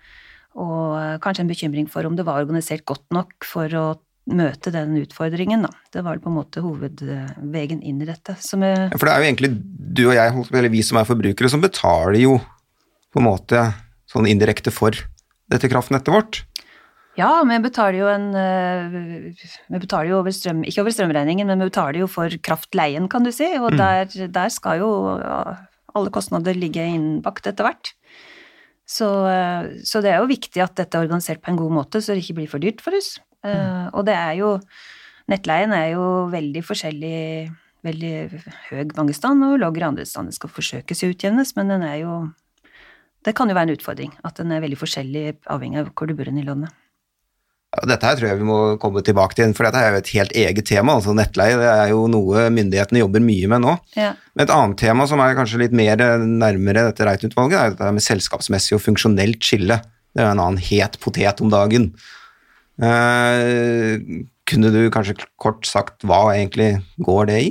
og 0.59 1.23
kanskje 1.25 1.47
en 1.47 1.51
bekymring 1.51 1.91
for 1.91 2.07
om 2.07 2.19
det 2.19 2.27
var 2.27 2.43
organisert 2.43 2.87
godt 2.89 3.07
nok 3.15 3.47
for 3.47 3.79
å 3.79 3.87
møte 4.29 4.73
den 4.75 4.97
utfordringen, 5.01 5.65
da. 5.67 5.71
Det 5.95 6.05
var 6.07 6.21
på 6.23 6.31
en 6.31 6.37
måte 6.39 6.63
hovedvegen 6.65 7.81
inn 7.83 8.03
i 8.03 8.09
dette. 8.09 8.37
ja, 8.37 8.97
for 8.97 9.09
det 9.09 9.15
er 9.15 9.23
jo 9.23 9.29
egentlig 9.29 9.53
du 9.99 10.05
og 10.09 10.17
jeg, 10.17 10.45
eller 10.53 10.73
vi 10.73 10.83
som 10.85 11.01
er 11.01 11.09
forbrukere, 11.09 11.51
som 11.51 11.65
betaler 11.65 12.21
jo 12.21 12.39
på 13.13 13.23
en 13.23 13.29
måte 13.29 13.65
sånn 14.09 14.29
indirekte 14.29 14.73
for 14.75 14.97
dette 15.49 15.71
kraftnettet 15.71 16.13
vårt. 16.13 16.43
Ja, 17.19 17.41
vi 17.43 17.57
betaler 17.65 17.99
jo 17.99 18.09
en 18.13 18.27
eh, 18.39 18.99
Vi 19.67 19.81
betaler 19.83 20.13
jo 20.13 20.21
over 20.21 20.35
strøm, 20.35 20.63
ikke 20.69 20.85
over 20.85 20.95
strømregningen, 20.95 21.49
men 21.51 21.59
vi 21.65 21.71
betaler 21.71 22.05
jo 22.05 22.11
for 22.11 22.31
kraftleien, 22.45 23.09
kan 23.11 23.27
du 23.27 23.33
si, 23.35 23.49
og 23.59 23.73
mm. 23.75 23.79
der, 23.81 24.29
der, 24.37 24.53
skal 24.55 24.85
jo 24.85 24.91
alle 25.99 26.13
kostnader 26.15 26.55
ligge 26.55 26.85
innbakt 26.85 27.49
etter 27.51 27.67
hvert. 27.67 27.91
Så, 28.89 29.09
eh, 29.29 29.83
så, 29.85 30.01
det 30.05 30.15
er 30.15 30.23
jo 30.23 30.31
viktig 30.31 30.63
at 30.65 30.77
dette 30.79 30.97
er 30.97 31.09
organisert 31.09 31.43
på 31.43 31.53
en 31.53 31.59
god 31.59 31.75
måte, 31.81 32.01
så 32.01 32.15
det 32.15 32.23
ikke 32.23 32.39
blir 32.41 32.53
for 32.53 32.63
dyrt 32.63 32.85
for 32.85 32.97
oss. 32.97 33.17
Mm. 33.47 33.55
Uh, 33.55 33.87
og 33.95 34.07
det 34.09 34.17
er 34.19 34.35
jo 34.41 34.57
Nettleien 35.29 35.75
er 35.77 35.91
jo 35.93 36.05
veldig 36.33 36.63
forskjellig 36.65 37.19
veldig 37.87 38.13
høy 38.71 38.83
mange 38.97 39.15
steder 39.17 39.55
og 39.55 39.63
lavere 39.63 39.93
andre 39.93 40.07
steder. 40.09 40.31
Det 40.31 40.39
skal 40.39 40.53
forsøkes 40.53 41.05
å 41.05 41.13
utjevnes, 41.13 41.55
men 41.59 41.75
den 41.75 41.87
er 41.87 42.03
jo 42.03 42.19
Det 43.27 43.35
kan 43.37 43.51
jo 43.51 43.55
være 43.55 43.67
en 43.67 43.75
utfordring 43.75 44.13
at 44.25 44.37
den 44.39 44.53
er 44.55 44.63
veldig 44.63 44.79
forskjellig 44.79 45.23
avhengig 45.51 45.81
av 45.81 45.89
hvor 45.93 46.07
du 46.07 46.15
bor 46.17 46.29
i 46.31 46.45
landet. 46.45 46.71
Dette 47.85 48.07
her 48.07 48.17
tror 48.17 48.29
jeg 48.31 48.39
vi 48.39 48.47
må 48.49 48.59
komme 48.81 49.03
tilbake 49.05 49.37
til, 49.37 49.51
for 49.53 49.67
dette 49.67 49.81
er 49.83 49.91
jo 49.93 49.99
et 49.99 50.13
helt 50.15 50.33
eget 50.33 50.67
tema. 50.71 50.95
altså 50.95 51.13
Nettleie 51.13 51.59
det 51.59 51.67
er 51.69 51.91
jo 51.91 52.07
noe 52.09 52.47
myndighetene 52.55 53.03
jobber 53.03 53.21
mye 53.21 53.51
med 53.51 53.61
nå. 53.67 53.75
Ja. 53.99 54.15
Men 54.33 54.47
et 54.47 54.55
annet 54.55 54.79
tema 54.81 55.05
som 55.11 55.21
er 55.21 55.37
kanskje 55.37 55.61
litt 55.67 55.75
mer 55.77 55.99
nærmere 56.23 56.87
dette 56.89 57.05
Reiten-utvalget, 57.05 57.59
er 57.59 57.75
dette 57.75 57.91
med 57.93 58.07
selskapsmessig 58.07 58.79
og 58.79 58.85
funksjonelt 58.87 59.43
skille. 59.45 59.83
Det 60.15 60.23
er 60.23 60.31
jo 60.31 60.37
en 60.39 60.45
annen 60.47 60.63
het 60.71 60.97
potet 61.03 61.43
om 61.45 61.53
dagen. 61.53 61.91
Eh, 62.79 63.99
kunne 64.49 64.71
du 64.75 64.83
kanskje 64.95 65.19
kort 65.41 65.67
sagt 65.67 66.07
hva 66.07 66.29
egentlig 66.37 66.77
går 67.03 67.31
det 67.31 67.41
i? 67.43 67.51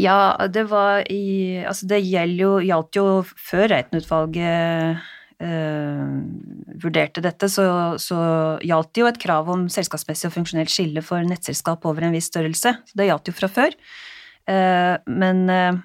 Ja, 0.00 0.46
det 0.50 0.64
var 0.70 1.04
i 1.10 1.62
Altså, 1.62 1.86
det 1.86 2.00
jo, 2.02 2.58
gjaldt 2.62 2.96
jo 2.98 3.06
før 3.22 3.68
Reiten-utvalget 3.70 5.02
eh, 5.38 6.14
vurderte 6.82 7.22
dette, 7.22 7.48
så, 7.50 7.66
så 8.02 8.18
gjaldt 8.64 8.92
det 8.94 9.04
jo 9.04 9.10
et 9.10 9.22
krav 9.22 9.50
om 9.50 9.68
selskapsmessig 9.70 10.30
og 10.30 10.36
funksjonelt 10.38 10.72
skille 10.72 11.02
for 11.04 11.22
nettselskap 11.22 11.86
over 11.86 12.06
en 12.06 12.14
viss 12.14 12.30
størrelse. 12.32 12.74
Så 12.74 12.98
det 12.98 13.08
gjaldt 13.10 13.30
jo 13.30 13.36
fra 13.38 13.50
før. 13.60 13.76
Eh, 14.50 14.94
men 15.06 15.44
eh, 15.50 15.82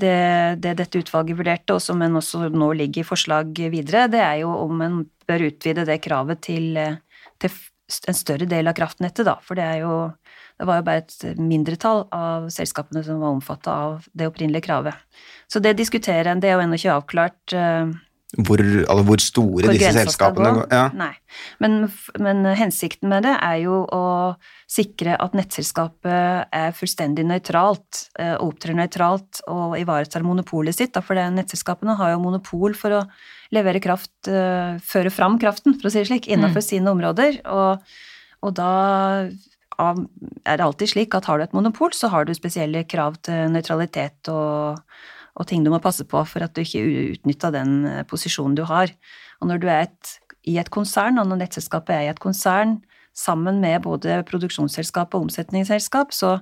det, 0.00 0.16
det 0.64 0.76
dette 0.80 1.02
utvalget 1.04 1.38
vurderte, 1.38 1.76
og 1.76 1.84
som 1.84 2.00
også 2.02 2.48
nå 2.52 2.72
ligger 2.78 3.04
i 3.04 3.08
forslag 3.08 3.52
videre, 3.72 4.08
det 4.12 4.22
er 4.24 4.42
jo 4.42 4.52
om 4.64 4.80
en 4.84 5.02
bør 5.28 5.48
utvide 5.50 5.86
det 5.88 6.00
kravet 6.04 6.42
til, 6.48 6.72
eh, 6.80 6.96
til 7.42 7.52
en 8.08 8.16
større 8.16 8.48
del 8.48 8.70
av 8.70 8.76
kraftnettet, 8.78 9.26
da. 9.28 9.36
For 9.44 9.58
det 9.58 9.66
er 9.66 9.82
jo 9.82 9.96
det 10.60 10.68
var 10.68 10.78
jo 10.78 10.86
bare 10.86 11.02
et 11.02 11.40
mindretall 11.40 12.04
av 12.14 12.46
selskapene 12.54 13.02
som 13.02 13.18
var 13.22 13.34
omfatta 13.34 13.74
av 13.88 14.06
det 14.14 14.28
opprinnelige 14.30 14.68
kravet. 14.68 15.20
Så 15.50 15.62
det 15.64 15.74
diskuterer 15.80 16.30
en, 16.30 16.42
det 16.42 16.52
er 16.52 16.58
jo 16.58 16.64
ennå 16.64 16.78
ikke 16.78 16.94
avklart 16.94 17.54
uh, 17.56 17.90
hvor, 18.40 18.62
altså 18.62 19.04
hvor, 19.04 19.20
store 19.20 19.66
hvor 19.66 19.74
disse 19.76 19.92
selskapene 19.92 20.52
gå. 20.54 20.60
går. 20.62 20.68
Ja. 20.72 20.86
Nei. 20.96 21.10
Men, 21.60 21.82
men 22.22 22.46
hensikten 22.56 23.10
med 23.12 23.26
det 23.26 23.34
er 23.34 23.58
jo 23.60 23.82
å 23.92 24.06
sikre 24.72 25.18
at 25.20 25.36
nettselskapet 25.36 26.54
er 26.56 26.72
fullstendig 26.76 27.26
nøytralt, 27.28 28.06
eh, 28.16 28.32
og 28.38 28.54
opptrer 28.54 28.78
nøytralt 28.78 29.42
og 29.52 29.76
ivaretar 29.76 30.24
monopolet 30.24 30.78
sitt. 30.78 30.94
Da, 30.96 31.04
for 31.04 31.18
det, 31.18 31.26
nettselskapene 31.36 31.98
har 32.00 32.14
jo 32.14 32.22
monopol 32.24 32.78
for 32.78 33.02
å 33.02 33.04
levere 33.52 33.82
kraft, 33.84 34.12
eh, 34.28 34.78
føre 34.80 35.12
fram 35.12 35.38
kraften, 35.38 35.76
for 35.78 35.88
å 35.88 35.92
si 35.92 36.00
det 36.00 36.08
slik, 36.08 36.28
innenfor 36.32 36.64
sine 36.64 36.92
områder. 36.92 37.42
Og, 37.52 37.96
og 38.42 38.54
da 38.56 38.72
er 39.82 40.58
det 40.58 40.64
alltid 40.64 40.92
slik 40.92 41.14
at 41.16 41.26
har 41.28 41.38
du 41.38 41.46
et 41.46 41.56
monopol, 41.56 41.92
så 41.96 42.10
har 42.12 42.26
du 42.26 42.34
spesielle 42.36 42.84
krav 42.88 43.18
til 43.26 43.50
nøytralitet 43.52 44.30
og, 44.32 44.82
og 45.34 45.48
ting 45.48 45.64
du 45.64 45.70
må 45.72 45.80
passe 45.82 46.04
på 46.08 46.22
for 46.28 46.44
at 46.44 46.54
du 46.54 46.62
ikke 46.62 46.84
utnytta 47.16 47.52
den 47.54 47.84
eh, 47.88 48.02
posisjonen 48.08 48.56
du 48.58 48.64
har. 48.68 48.92
Og 49.40 49.50
når 49.50 49.62
du 49.62 49.68
er 49.68 49.86
et, 49.88 50.16
i 50.48 50.58
et 50.60 50.70
konsern, 50.72 51.20
og 51.20 51.28
når 51.28 51.44
nettselskapet 51.44 51.96
er 51.96 52.06
i 52.06 52.12
et 52.12 52.22
konsern, 52.22 52.80
sammen 53.12 53.60
med 53.60 53.82
både 53.84 54.22
produksjonsselskap 54.24 55.12
og 55.12 55.26
omsetningsselskap, 55.26 56.14
så 56.16 56.38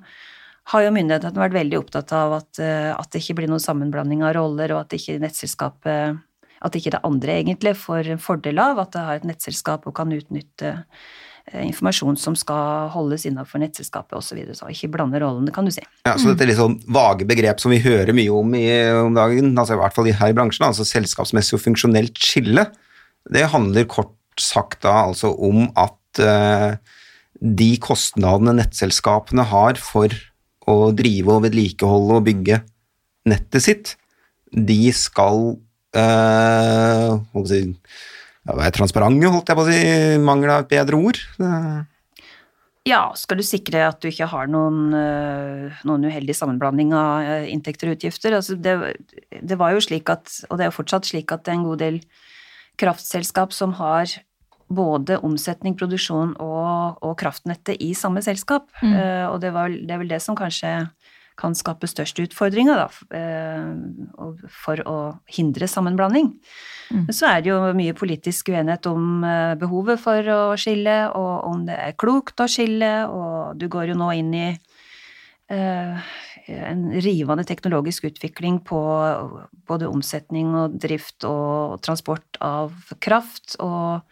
har 0.70 0.84
jo 0.84 0.92
myndighetene 0.94 1.42
vært 1.42 1.56
veldig 1.56 1.78
opptatt 1.80 2.12
av 2.14 2.36
at, 2.38 2.60
eh, 2.62 2.90
at 2.94 3.10
det 3.10 3.22
ikke 3.24 3.40
blir 3.40 3.50
noen 3.50 3.62
sammenblanding 3.62 4.22
av 4.26 4.36
roller, 4.38 4.74
og 4.74 4.84
at 4.84 4.98
ikke 4.98 5.18
nettselskapet 5.22 6.20
at 6.60 6.76
ikke 6.76 6.92
det 6.94 7.02
andre 7.06 7.40
egentlig 7.40 7.74
får 7.80 8.12
en 8.12 8.22
fordel 8.22 8.60
av 8.60 8.80
at 8.82 8.92
det 8.94 9.02
har 9.06 9.20
et 9.20 9.26
nettselskap 9.28 9.86
og 9.88 9.94
kan 9.96 10.12
utnytte 10.12 10.72
eh, 10.74 11.62
informasjon 11.64 12.18
som 12.20 12.36
skal 12.38 12.90
holdes 12.92 13.24
innenfor 13.28 13.62
nettselskapet 13.62 14.18
osv. 14.18 14.28
Så, 14.28 14.38
videre. 14.38 14.56
så 14.58 14.68
ikke 14.72 14.92
blande 14.96 15.22
rollene, 15.22 15.54
kan 15.54 15.68
du 15.68 15.72
si. 15.74 15.84
Ja, 16.06 16.16
så 16.20 16.30
dette 16.30 16.44
er 16.44 16.52
litt 16.52 16.60
sånn 16.60 16.78
vage 16.92 17.28
begrep 17.28 17.62
som 17.62 17.72
vi 17.72 17.80
hører 17.84 18.12
mye 18.16 18.34
om 18.34 18.56
i, 18.58 18.68
om 19.00 19.16
dagen, 19.16 19.54
altså 19.54 19.76
i 19.76 19.82
hvert 19.82 19.96
fall 19.96 20.10
her 20.12 20.34
i 20.34 20.36
bransjen, 20.36 20.68
altså 20.68 20.86
selskapsmessig 20.88 21.56
og 21.56 21.64
funksjonelt 21.64 22.20
skille, 22.20 22.68
det 23.30 23.50
handler 23.52 23.88
kort 23.88 24.16
sagt 24.40 24.82
da 24.86 25.02
altså 25.04 25.32
om 25.44 25.66
at 25.78 26.20
uh, 26.24 26.76
de 27.40 27.70
kostnadene 27.82 28.54
nettselskapene 28.58 29.44
har 29.50 29.80
for 29.80 30.12
å 30.70 30.92
drive 30.96 31.34
og 31.34 31.44
vedlikeholde 31.46 32.20
og 32.20 32.26
bygge 32.28 32.60
nettet 33.28 33.64
sitt, 33.64 33.92
de 34.50 34.92
skal 34.96 35.58
eh, 35.96 37.06
holdt 37.34 37.50
si, 37.50 37.62
ja, 37.70 38.56
være 38.56 38.74
transparente, 38.76 39.32
holdt 39.32 39.52
jeg 39.52 39.58
på 39.58 39.64
å 39.64 39.70
si, 39.70 39.80
mangel 40.24 40.54
av 40.54 40.66
et 40.66 40.74
bedre 40.74 41.00
ord. 41.00 41.22
Uh. 41.40 41.80
Ja, 42.88 43.10
skal 43.18 43.38
du 43.40 43.44
sikre 43.44 43.82
at 43.90 44.00
du 44.00 44.08
ikke 44.08 44.28
har 44.30 44.48
noen, 44.48 44.94
øh, 44.96 45.82
noen 45.84 46.06
uheldig 46.08 46.32
sammenblanding 46.36 46.94
av 46.96 47.26
øh, 47.28 47.44
inntekter 47.52 47.90
og 47.90 47.98
utgifter? 47.98 48.34
Altså 48.38 48.56
det, 48.56 48.74
det 49.36 49.58
var 49.60 49.74
jo 49.74 49.82
slik 49.84 50.08
at, 50.08 50.32
og 50.48 50.56
det 50.56 50.64
er 50.64 50.70
jo 50.70 50.78
fortsatt 50.78 51.10
slik 51.10 51.34
at 51.34 51.44
det 51.44 51.52
er 51.52 51.58
en 51.58 51.68
god 51.68 51.82
del 51.82 52.00
kraftselskap 52.80 53.52
som 53.52 53.76
har 53.76 54.16
både 54.70 55.18
omsetning, 55.26 55.74
produksjon 55.76 56.32
og, 56.40 57.02
og 57.04 57.16
kraftnettet 57.20 57.82
i 57.82 57.90
samme 57.98 58.22
selskap. 58.24 58.70
Eh, 58.86 59.26
og 59.26 59.40
det, 59.42 59.52
var, 59.52 59.68
det 59.68 59.92
er 59.92 60.00
vel 60.00 60.12
det 60.12 60.22
som 60.24 60.38
kanskje 60.38 60.72
kan 61.40 61.56
skape 61.56 61.88
størst 61.90 62.20
utfordringer 62.22 62.78
da, 62.78 62.88
eh, 63.16 64.44
for 64.62 64.82
å 64.86 64.96
hindre 65.30 65.68
sammenblanding. 65.70 66.34
Men 66.90 67.14
så 67.14 67.30
er 67.30 67.42
det 67.42 67.52
jo 67.52 67.58
mye 67.76 67.94
politisk 67.96 68.50
uenighet 68.52 68.88
om 68.90 69.24
eh, 69.24 69.54
behovet 69.60 70.00
for 70.02 70.32
å 70.34 70.40
skille, 70.60 70.96
og 71.16 71.46
om 71.50 71.64
det 71.68 71.78
er 71.78 71.98
klokt 72.00 72.42
å 72.42 72.48
skille, 72.50 72.92
og 73.08 73.60
du 73.60 73.68
går 73.70 73.92
jo 73.92 74.00
nå 74.00 74.10
inn 74.18 74.34
i 74.34 74.48
eh, 75.50 76.10
en 76.50 76.82
rivende 77.04 77.44
teknologisk 77.46 78.08
utvikling 78.10 78.60
på 78.66 78.80
både 79.70 79.90
omsetning 79.90 80.54
og 80.58 80.78
drift 80.82 81.26
og 81.28 81.78
transport 81.86 82.40
av 82.42 82.74
kraft, 83.02 83.56
og 83.62 84.02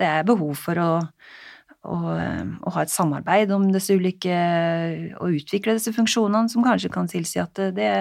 det 0.00 0.10
er 0.10 0.26
behov 0.26 0.56
for 0.58 0.80
å, 0.82 0.90
å, 1.84 1.98
eh, 2.16 2.42
å 2.64 2.72
ha 2.74 2.82
et 2.84 2.92
samarbeid 2.92 3.52
om 3.54 3.68
disse 3.72 3.94
ulike 3.94 4.34
og 5.20 5.38
utvikle 5.38 5.76
disse 5.78 5.94
funksjonene, 5.94 6.50
som 6.52 6.64
kanskje 6.66 6.92
kan 6.92 7.10
tilsi 7.10 7.40
at 7.42 7.60
det, 7.76 7.92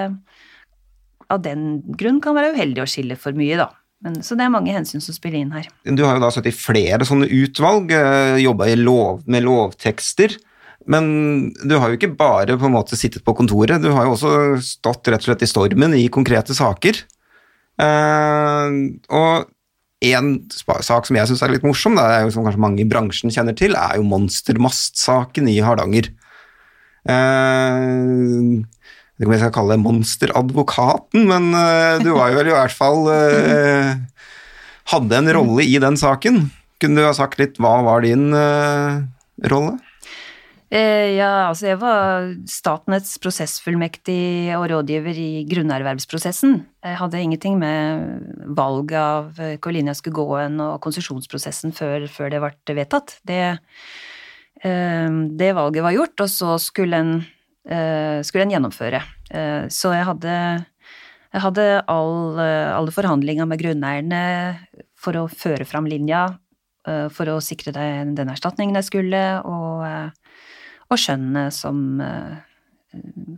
av 1.29 1.43
den 1.43 1.81
grunn 1.99 2.21
kan 2.23 2.37
være 2.37 2.55
uheldig 2.55 2.83
å 2.83 2.89
skille 2.89 3.19
for 3.19 3.35
mye, 3.37 3.59
da. 3.59 3.69
Men, 4.03 4.17
så 4.19 4.35
det 4.35 4.43
er 4.43 4.51
mange 4.51 4.73
hensyn 4.75 4.99
som 4.99 5.15
spiller 5.15 5.39
inn 5.39 5.53
her. 5.55 5.69
Du 5.87 6.03
har 6.03 6.17
jo 6.17 6.23
da 6.25 6.31
sett 6.35 6.49
i 6.49 6.55
flere 6.55 7.05
sånne 7.07 7.29
utvalg, 7.31 7.93
jobba 8.43 8.67
lov, 8.75 9.21
med 9.31 9.45
lovtekster. 9.45 10.35
Men 10.91 11.53
du 11.63 11.77
har 11.79 11.91
jo 11.91 11.97
ikke 11.97 12.11
bare 12.19 12.57
på 12.59 12.67
en 12.67 12.75
måte 12.75 12.99
sittet 12.99 13.23
på 13.23 13.35
kontoret, 13.37 13.81
du 13.81 13.91
har 13.95 14.07
jo 14.07 14.15
også 14.17 14.31
stått 14.63 15.07
rett 15.11 15.23
og 15.23 15.29
slett 15.29 15.45
i 15.45 15.49
stormen 15.49 15.95
i 15.95 16.09
konkrete 16.11 16.55
saker. 16.57 16.99
Eh, 17.81 18.75
og 19.09 19.47
en 20.11 20.35
sak 20.51 21.07
som 21.07 21.17
jeg 21.17 21.29
syns 21.29 21.43
er 21.45 21.53
litt 21.53 21.65
morsom, 21.65 21.95
det 21.99 22.03
er 22.03 22.25
jo 22.25 22.33
som 22.35 22.45
kanskje 22.47 22.61
mange 22.63 22.83
i 22.83 22.89
bransjen 22.89 23.31
kjenner 23.33 23.55
til, 23.57 23.77
er 23.79 23.99
jo 23.99 24.07
monstermast-saken 24.07 25.47
i 25.51 25.59
Hardanger. 25.63 26.11
Eh, 27.07 28.63
jeg 29.13 29.29
vet 29.29 29.37
ikke 29.37 29.43
skal 29.45 29.55
kalle 29.55 29.75
det 29.77 29.83
monsteradvokaten, 29.83 31.27
men 31.29 31.53
eh, 31.55 32.01
du 32.03 32.11
var 32.15 32.31
jo 32.31 32.39
vel 32.41 32.49
i 32.51 32.55
hvert 32.57 32.75
fall 32.75 33.07
eh, 33.13 33.93
Hadde 34.91 35.15
en 35.15 35.29
rolle 35.31 35.63
i 35.63 35.77
den 35.79 35.95
saken. 35.95 36.49
Kunne 36.83 36.99
du 36.99 37.05
ha 37.07 37.13
sagt 37.15 37.37
litt 37.39 37.55
hva 37.61 37.77
var 37.85 38.03
din 38.03 38.33
eh, 38.35 38.97
rolle? 39.47 39.77
Eh, 40.73 41.13
ja, 41.19 41.51
altså 41.51 41.67
jeg 41.67 41.77
var 41.83 42.31
Statnetts 42.49 43.19
prosessfullmektig 43.21 44.55
og 44.57 44.65
rådgiver 44.71 45.17
i 45.21 45.43
grunnervervsprosessen. 45.45 46.55
Jeg 46.81 46.97
hadde 46.97 47.19
ingenting 47.21 47.59
med 47.61 48.47
valget 48.57 48.97
av 48.97 49.37
eh, 49.37 49.59
hvor 49.61 49.75
linja 49.75 49.93
skulle 49.93 50.17
gå 50.17 50.39
hen 50.39 50.57
og 50.63 50.79
konsesjonsprosessen 50.81 51.75
før, 51.77 52.07
før 52.09 52.33
det 52.33 52.41
ble 52.41 52.77
vedtatt. 52.79 53.19
Det, 53.21 53.43
eh, 54.65 55.19
det 55.43 55.51
valget 55.59 55.85
var 55.85 55.93
gjort, 55.93 56.25
og 56.25 56.33
så 56.33 56.55
skulle 56.63 57.03
en, 57.05 57.13
eh, 57.69 58.25
skulle 58.25 58.47
en 58.47 58.55
gjennomføre. 58.55 59.03
Eh, 59.29 59.69
så 59.69 59.93
jeg 59.93 60.09
hadde, 60.09 60.39
jeg 61.35 61.45
hadde 61.45 61.67
all, 61.85 62.39
eh, 62.41 62.73
alle 62.73 62.97
forhandlinger 62.97 63.45
med 63.45 63.61
grunneierne 63.61 64.23
for 64.97 65.21
å 65.21 65.29
føre 65.29 65.69
fram 65.69 65.85
linja, 65.85 66.31
eh, 66.87 67.13
for 67.13 67.29
å 67.29 67.37
sikre 67.45 67.77
den 67.77 68.33
erstatningen 68.33 68.81
jeg 68.81 68.89
skulle, 68.89 69.23
og 69.45 69.85
eh, 69.85 70.22
og 70.91 70.99
skjønnet 70.99 71.55
som 71.55 72.01
eh, 72.03 72.41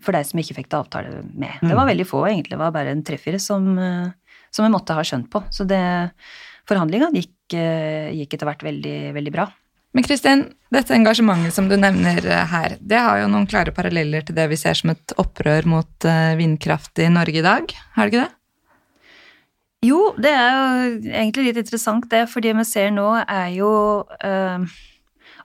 For 0.03 0.15
deg 0.15 0.27
som 0.27 0.41
ikke 0.41 0.57
fikk 0.57 0.71
det 0.71 0.79
avtale 0.81 1.21
med. 1.31 1.61
Det 1.63 1.75
var 1.77 1.87
veldig 1.87 2.07
få, 2.07 2.25
egentlig. 2.27 2.55
Det 2.57 2.63
var 2.63 2.73
bare 2.75 2.91
en 2.91 3.03
tre-fire 3.07 3.39
som, 3.39 3.69
eh, 3.79 4.41
som 4.51 4.65
jeg 4.65 4.73
måtte 4.73 4.97
ha 4.97 5.05
skjønt 5.05 5.29
på. 5.31 5.45
Så 5.53 5.67
det 5.69 5.83
Forhandlinga 6.65 7.11
gikk, 7.13 7.53
eh, 7.53 8.09
gikk 8.17 8.33
etter 8.33 8.49
hvert 8.49 8.65
veldig, 8.65 8.97
veldig 9.15 9.33
bra. 9.35 9.45
Men 9.95 10.03
Kristin, 10.03 10.41
dette 10.73 10.91
engasjementet 10.91 11.55
som 11.55 11.69
du 11.69 11.77
nevner 11.77 12.25
her, 12.51 12.75
det 12.81 12.99
har 12.99 13.21
jo 13.21 13.29
noen 13.31 13.45
klare 13.47 13.71
paralleller 13.71 14.25
til 14.25 14.35
det 14.35 14.49
vi 14.51 14.57
ser 14.59 14.75
som 14.75 14.91
et 14.91 15.13
opprør 15.21 15.69
mot 15.71 16.07
vindkraft 16.35 16.99
i 16.99 17.07
Norge 17.07 17.39
i 17.39 17.45
dag, 17.45 17.71
har 17.95 18.09
det 18.09 18.11
ikke 18.11 18.25
det? 18.25 18.33
Jo, 19.85 19.99
det 20.17 20.31
er 20.31 20.51
jo 20.55 21.13
egentlig 21.13 21.49
litt 21.49 21.61
interessant 21.61 22.07
det, 22.11 22.25
for 22.31 22.43
det 22.43 22.55
vi 22.57 22.65
ser 22.67 22.91
nå 22.95 23.07
er 23.21 23.49
jo 23.55 23.71
eh, 24.23 24.65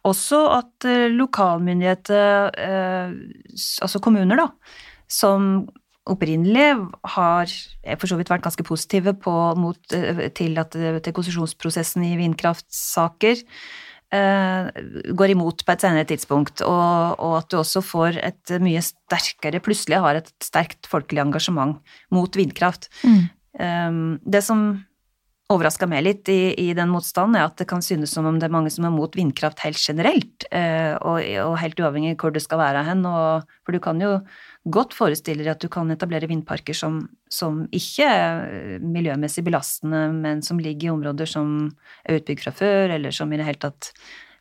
også 0.09 0.40
at 0.54 0.88
eh, 0.88 1.11
lokalmyndigheter, 1.12 2.50
eh, 2.57 3.12
altså 3.85 4.00
kommuner, 4.02 4.38
da, 4.38 4.49
som 5.11 5.69
opprinnelig 6.11 6.71
har 7.16 7.52
eh, 7.85 7.99
for 8.00 8.09
så 8.11 8.16
vidt 8.19 8.33
vært 8.33 8.47
ganske 8.47 8.64
positive 8.66 9.14
på, 9.21 9.37
mot, 9.61 9.80
til, 10.37 10.59
at, 10.62 10.75
til 11.04 11.16
konsesjonsprosessen 11.16 12.07
i 12.09 12.16
vindkraftsaker, 12.21 13.47
går 14.11 15.30
imot 15.30 15.61
på 15.62 15.71
et 15.71 15.83
senere 15.85 16.07
tidspunkt, 16.11 16.64
og, 16.66 17.21
og 17.23 17.35
at 17.37 17.52
du 17.52 17.61
også 17.61 17.78
får 17.87 18.16
et 18.19 18.52
mye 18.59 18.80
sterkere, 18.83 19.61
plutselig 19.62 20.00
har 20.02 20.19
et 20.19 20.33
sterkt 20.42 20.88
folkelig 20.90 21.23
engasjement 21.23 21.76
mot 22.11 22.35
vindkraft. 22.35 22.88
Mm. 23.07 24.19
det 24.26 24.42
som 24.42 24.64
overraska 25.50 25.87
meg 25.90 26.04
litt 26.07 26.30
i, 26.30 26.52
i 26.62 26.71
den 26.76 26.90
motstanden, 26.92 27.38
er 27.38 27.49
at 27.49 27.59
det 27.59 27.66
kan 27.71 27.83
synes 27.83 28.12
som 28.14 28.28
om 28.28 28.38
det 28.38 28.47
er 28.47 28.54
mange 28.54 28.71
som 28.73 28.87
er 28.87 28.95
mot 28.95 29.16
vindkraft 29.19 29.62
helt 29.64 29.80
generelt, 29.83 30.47
eh, 30.54 30.95
og, 30.97 31.19
og 31.42 31.57
helt 31.59 31.83
uavhengig 31.83 32.14
hvor 32.21 32.35
det 32.35 32.45
skal 32.45 32.61
være 32.62 32.85
hen. 32.87 33.02
Og, 33.09 33.50
for 33.66 33.75
du 33.75 33.80
kan 33.83 34.00
jo 34.02 34.12
godt 34.71 34.95
forestille 34.95 35.42
deg 35.42 35.54
at 35.54 35.64
du 35.64 35.71
kan 35.73 35.90
etablere 35.90 36.30
vindparker 36.30 36.76
som, 36.76 37.02
som 37.33 37.64
ikke 37.75 38.07
er 38.07 38.42
eh, 38.47 38.73
miljømessig 38.85 39.45
belastende, 39.47 40.07
men 40.14 40.45
som 40.47 40.62
ligger 40.62 40.90
i 40.90 40.95
områder 40.95 41.30
som 41.30 41.54
er 42.04 42.21
utbygd 42.21 42.47
fra 42.47 42.54
før, 42.62 42.97
eller 42.99 43.14
som 43.14 43.33
i 43.33 43.40
det 43.40 43.49
hele 43.49 43.64
tatt 43.66 43.92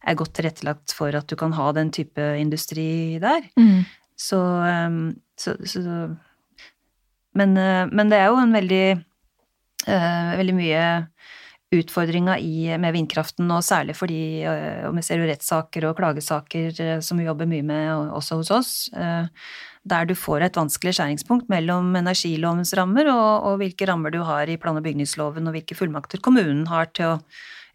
er 0.08 0.16
godt 0.20 0.38
tilrettelagt 0.38 0.94
for 0.96 1.16
at 1.18 1.28
du 1.28 1.36
kan 1.40 1.54
ha 1.58 1.72
den 1.76 1.90
type 1.96 2.24
industri 2.40 3.18
der. 3.22 3.50
Mm. 3.60 3.82
Så, 4.20 4.40
um, 4.40 5.04
så, 5.40 5.58
så 5.68 5.82
men, 7.36 7.58
uh, 7.58 7.86
men 7.92 8.12
det 8.12 8.20
er 8.20 8.30
jo 8.30 8.40
en 8.40 8.56
veldig 8.56 8.86
Veldig 9.90 10.56
mye 10.58 10.84
utfordringer 11.70 12.42
med 12.82 12.96
vindkraften, 12.96 13.50
og 13.54 13.62
særlig 13.62 13.94
fordi 13.98 14.42
uh, 14.42 14.88
og 14.90 14.96
vi 14.98 15.04
ser 15.06 15.22
jo 15.22 15.28
rettssaker 15.30 15.86
og 15.86 16.00
klagesaker 16.00 16.72
uh, 16.82 16.96
som 17.06 17.22
vi 17.22 17.28
jobber 17.28 17.50
mye 17.50 17.66
med 17.66 18.10
også 18.18 18.40
hos 18.40 18.50
oss, 18.56 18.72
der 19.90 20.10
du 20.10 20.16
får 20.18 20.48
et 20.48 20.58
vanskelig 20.58 20.96
skjæringspunkt 20.98 21.48
mellom 21.50 21.94
energilovens 21.96 22.74
rammer 22.78 23.08
og, 23.14 23.46
og 23.48 23.62
hvilke 23.62 23.88
rammer 23.90 24.14
du 24.14 24.20
har 24.26 24.50
i 24.50 24.58
plan- 24.58 24.78
og 24.78 24.86
bygningsloven, 24.86 25.48
og 25.48 25.56
hvilke 25.56 25.78
fullmakter 25.78 26.22
kommunen 26.26 26.66
har 26.70 26.90
til 26.92 27.14
å 27.14 27.16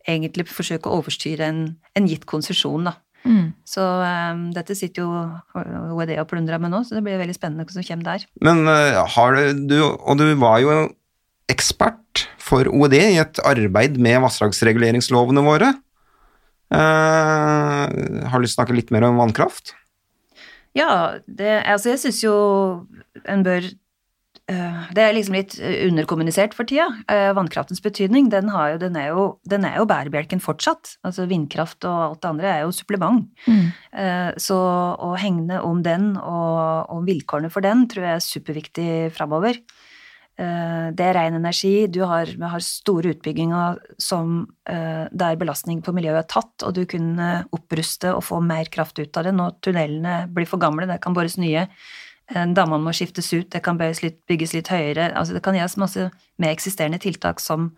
egentlig 0.09 0.47
forsøke 0.51 0.91
å 0.91 1.01
overstyre 1.01 1.49
en, 1.49 1.65
en 1.97 2.11
gitt 2.11 2.27
konsesjon, 2.29 2.91
da. 2.91 2.99
Mm. 3.25 3.55
Så 3.65 3.81
um, 3.81 4.51
dette 4.53 4.77
sitter 4.77 5.07
jo 5.07 5.95
OED 5.97 6.13
og 6.21 6.29
plundrer 6.29 6.61
med 6.61 6.75
nå, 6.75 6.83
så 6.85 6.99
det 6.99 7.05
blir 7.07 7.17
veldig 7.21 7.37
spennende 7.37 7.65
hva 7.65 7.73
som 7.73 7.87
kommer 7.87 8.11
der. 8.11 8.27
Men 8.45 8.69
uh, 8.69 9.01
har 9.17 9.39
du, 9.57 9.79
og 9.81 10.21
du 10.21 10.27
var 10.41 10.61
jo 10.61 10.75
ekspert 11.53 12.27
for 12.41 12.69
OED 12.71 12.97
i 12.99 13.21
et 13.23 13.41
arbeid 13.45 13.99
med 14.01 14.23
vassdragsreguleringslovene 14.25 15.45
våre. 15.45 15.73
Uh, 16.75 17.87
har 18.31 18.41
du 18.41 18.45
lyst 18.45 18.57
til 18.57 18.59
å 18.59 18.63
snakke 18.63 18.77
litt 18.77 18.93
mer 18.95 19.07
om 19.07 19.21
vannkraft? 19.21 19.75
Ja, 20.75 21.21
det, 21.27 21.63
altså 21.71 21.93
jeg 21.93 22.03
syns 22.03 22.21
jo 22.25 22.35
en 23.31 23.45
bør 23.47 23.63
eh, 24.51 24.81
Det 24.91 25.05
er 25.05 25.15
liksom 25.15 25.37
litt 25.39 25.55
underkommunisert 25.63 26.57
for 26.57 26.67
tida. 26.67 26.89
Eh, 27.07 27.31
Vannkraftens 27.37 27.83
betydning, 27.85 28.27
den, 28.33 28.51
har 28.51 28.73
jo, 28.73 28.81
den, 28.83 28.99
er 28.99 29.13
jo, 29.13 29.27
den 29.47 29.69
er 29.69 29.79
jo 29.79 29.87
bærebjelken 29.87 30.43
fortsatt. 30.43 30.97
Altså 31.07 31.29
vindkraft 31.31 31.87
og 31.87 32.01
alt 32.09 32.25
det 32.25 32.33
andre 32.33 32.51
er 32.51 32.61
jo 32.65 32.75
supplement. 32.75 33.31
Mm. 33.47 33.71
Eh, 34.03 34.31
Så 34.43 34.59
å 34.59 35.15
hegne 35.21 35.63
om 35.63 35.85
den 35.87 36.17
og 36.19 36.91
om 36.91 37.07
vilkårene 37.07 37.53
for 37.55 37.65
den 37.65 37.87
tror 37.87 38.09
jeg 38.09 38.19
er 38.19 38.27
superviktig 38.27 38.91
framover. 39.15 39.63
Eh, 40.39 40.91
Det 40.95 41.01
er 41.07 41.15
ren 41.15 41.35
energi. 41.39 41.87
Du 41.87 42.01
har, 42.05 42.27
har 42.27 42.61
store 42.61 43.15
utbygginger 43.15 43.79
som, 43.99 44.47
eh, 44.69 45.07
der 45.13 45.37
belastning 45.37 45.83
på 45.83 45.95
miljøet 45.95 46.25
er 46.25 46.29
tatt, 46.29 46.63
og 46.67 46.75
du 46.75 46.85
kunne 46.87 47.45
oppruste 47.55 48.11
og 48.15 48.25
få 48.25 48.41
mer 48.43 48.65
kraft 48.67 48.99
ut 48.99 49.17
av 49.17 49.25
det 49.25 49.35
når 49.35 49.61
tunnelene 49.63 50.17
blir 50.33 50.47
for 50.47 50.59
gamle. 50.59 50.87
Det 50.91 51.01
kan 51.01 51.15
bores 51.15 51.37
nye. 51.39 51.69
Eh, 52.35 52.47
Dammene 52.57 52.83
må 52.83 52.91
skiftes 52.93 53.33
ut, 53.33 53.51
det 53.51 53.63
kan 53.63 53.79
bygges 53.79 54.03
litt, 54.03 54.19
bygges 54.27 54.55
litt 54.55 54.69
høyere. 54.69 55.13
Altså 55.15 55.35
det 55.35 55.43
kan 55.43 55.55
gjøres 55.55 55.77
masse 55.77 56.11
med 56.39 56.51
eksisterende 56.51 56.99
tiltak 56.99 57.39
som 57.39 57.73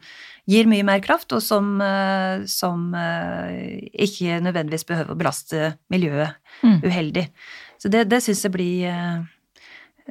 gir 0.48 0.64
mye 0.70 0.84
mer 0.86 1.00
kraft, 1.00 1.32
og 1.32 1.42
som, 1.42 1.80
som 2.46 2.92
ikke 2.94 4.40
nødvendigvis 4.44 4.86
behøver 4.86 5.10
å 5.14 5.18
belaste 5.18 5.72
miljøet 5.90 6.36
Mm. 6.62 6.80
uheldig. 6.82 7.28
Så 7.78 7.90
det, 7.90 8.08
det 8.08 8.22
syns 8.22 8.42
jeg 8.46 8.52
blir 8.54 9.26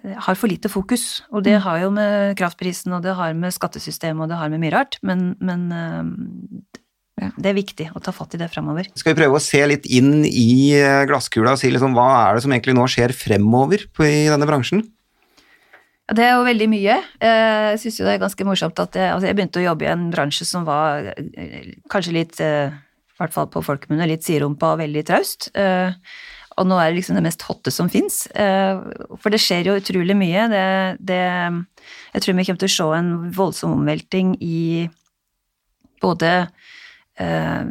har 0.03 0.35
for 0.35 0.51
lite 0.51 0.69
fokus, 0.69 1.23
og 1.31 1.43
det 1.47 1.59
har 1.63 1.79
jo 1.81 1.91
med 1.95 2.35
kraftprisen, 2.37 2.93
og 2.97 3.01
det 3.05 3.13
har 3.15 3.33
med 3.33 3.53
skattesystemet, 3.55 4.25
og 4.25 4.29
det 4.33 4.37
har 4.41 4.49
med 4.51 4.59
mye 4.61 4.73
rart, 4.75 4.97
men, 5.01 5.35
men 5.39 5.69
eh, 5.71 6.81
Ja. 7.21 7.29
det 7.39 7.47
er 7.47 7.55
viktig 7.55 7.85
å 7.95 8.01
ta 8.03 8.11
fatt 8.11 8.33
i 8.35 8.37
det 8.41 8.49
framover. 8.51 8.89
Skal 8.99 9.13
vi 9.13 9.21
prøve 9.21 9.37
å 9.39 9.43
se 9.43 9.61
litt 9.71 9.85
inn 9.87 10.25
i 10.27 10.75
eh, 10.75 11.05
glasskula 11.07 11.53
og 11.55 11.61
si 11.61 11.69
liksom, 11.71 11.95
hva 11.95 12.09
er 12.25 12.35
det 12.35 12.43
som 12.43 12.51
egentlig 12.51 12.75
nå 12.75 12.83
skjer 12.91 13.13
fremover 13.15 13.85
på, 13.95 14.03
i 14.03 14.25
denne 14.27 14.45
bransjen? 14.49 14.83
Ja, 16.09 16.13
Det 16.19 16.25
er 16.27 16.33
jo 16.35 16.43
veldig 16.45 16.67
mye. 16.69 16.97
Eh, 17.23 17.71
Jeg 17.71 17.79
syns 17.85 18.01
jo 18.01 18.05
det 18.05 18.17
er 18.17 18.23
ganske 18.27 18.45
morsomt 18.45 18.83
at 18.83 18.99
jeg, 18.99 19.13
altså 19.13 19.29
jeg 19.31 19.37
begynte 19.39 19.63
å 19.63 19.67
jobbe 19.69 19.87
i 19.87 19.93
en 19.95 20.09
bransje 20.11 20.45
som 20.45 20.67
var 20.67 21.07
kanskje 21.89 22.13
litt, 22.19 22.35
i 22.43 22.51
hvert 23.17 23.33
fall 23.33 23.47
på 23.47 23.63
folkemunne, 23.63 24.09
litt 24.11 24.27
siderumpa 24.27 24.73
og 24.75 24.83
veldig 24.83 25.05
traust. 25.07 25.47
Eh, 25.55 25.95
Og 26.55 26.67
nå 26.69 26.77
er 26.79 26.89
det 26.89 27.01
liksom 27.01 27.17
det 27.19 27.25
mest 27.25 27.43
hotte 27.49 27.71
som 27.73 27.89
fins. 27.91 28.21
For 28.31 29.33
det 29.33 29.41
skjer 29.43 29.67
jo 29.67 29.75
utrolig 29.75 30.15
mye. 30.15 30.45
Det, 30.47 30.67
det, 31.03 31.23
jeg 32.15 32.23
tror 32.23 32.37
vi 32.37 32.45
kommer 32.47 32.61
til 32.61 32.69
å 32.69 32.75
se 32.75 32.85
en 32.95 33.09
voldsom 33.35 33.73
omvelting 33.75 34.37
i 34.39 34.85
både 36.03 36.31
eh, 37.19 37.67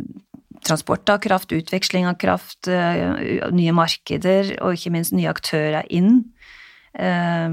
transport 0.64 1.08
av 1.12 1.20
kraft, 1.24 1.52
utveksling 1.52 2.08
av 2.08 2.18
kraft, 2.20 2.68
eh, 2.68 3.50
nye 3.52 3.74
markeder 3.76 4.56
og 4.60 4.76
ikke 4.76 4.92
minst 4.94 5.14
nye 5.16 5.30
aktører 5.30 5.84
inn. 5.92 6.24
Eh, 6.94 7.48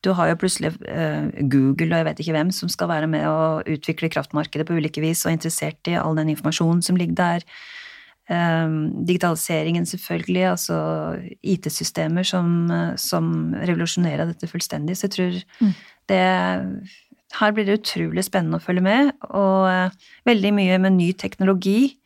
du 0.00 0.12
har 0.16 0.30
jo 0.30 0.38
plutselig 0.40 0.72
eh, 0.88 1.28
Google 1.52 1.92
og 1.92 1.98
jeg 1.98 2.08
vet 2.08 2.22
ikke 2.22 2.36
hvem 2.36 2.52
som 2.56 2.70
skal 2.72 2.88
være 2.88 3.08
med 3.10 3.26
å 3.28 3.60
utvikle 3.68 4.12
kraftmarkedet 4.12 4.68
på 4.68 4.78
ulike 4.78 5.02
vis 5.04 5.24
og 5.24 5.32
er 5.32 5.38
interessert 5.38 5.90
i 5.92 5.98
all 6.00 6.16
den 6.16 6.32
informasjonen 6.32 6.80
som 6.84 6.96
ligger 6.96 7.18
der. 7.20 7.44
Eh, 8.30 8.74
digitaliseringen 9.08 9.86
selvfølgelig, 9.90 10.44
altså 10.52 10.76
IT-systemer 11.42 12.22
som, 12.26 12.70
som 12.96 13.54
revolusjonerer 13.58 14.30
dette 14.30 14.46
fullstendig. 14.50 14.96
Så 14.96 15.08
jeg 15.08 15.16
tror 15.16 15.38
Mm. 15.60 15.72
det 16.08 16.90
Her 17.40 17.52
blir 17.54 17.64
det 17.66 17.76
utrolig 17.80 18.24
spennende 18.26 18.58
å 18.58 18.62
følge 18.64 18.82
med, 18.82 19.12
og 19.30 19.68
eh, 19.70 19.90
veldig 20.26 20.50
mye 20.56 20.78
med 20.82 20.96
ny 20.96 21.12
teknologi. 21.12 21.96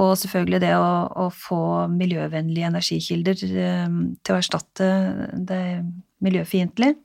Og 0.00 0.16
selvfølgelig 0.18 0.60
det 0.62 0.72
å, 0.74 0.86
å 1.20 1.28
få 1.30 1.86
miljøvennlige 1.92 2.66
energikilder 2.70 3.42
eh, 3.44 3.98
til 4.24 4.34
å 4.34 4.38
erstatte 4.40 4.88
det 5.36 5.84
miljøfiendtlige. 6.24 6.96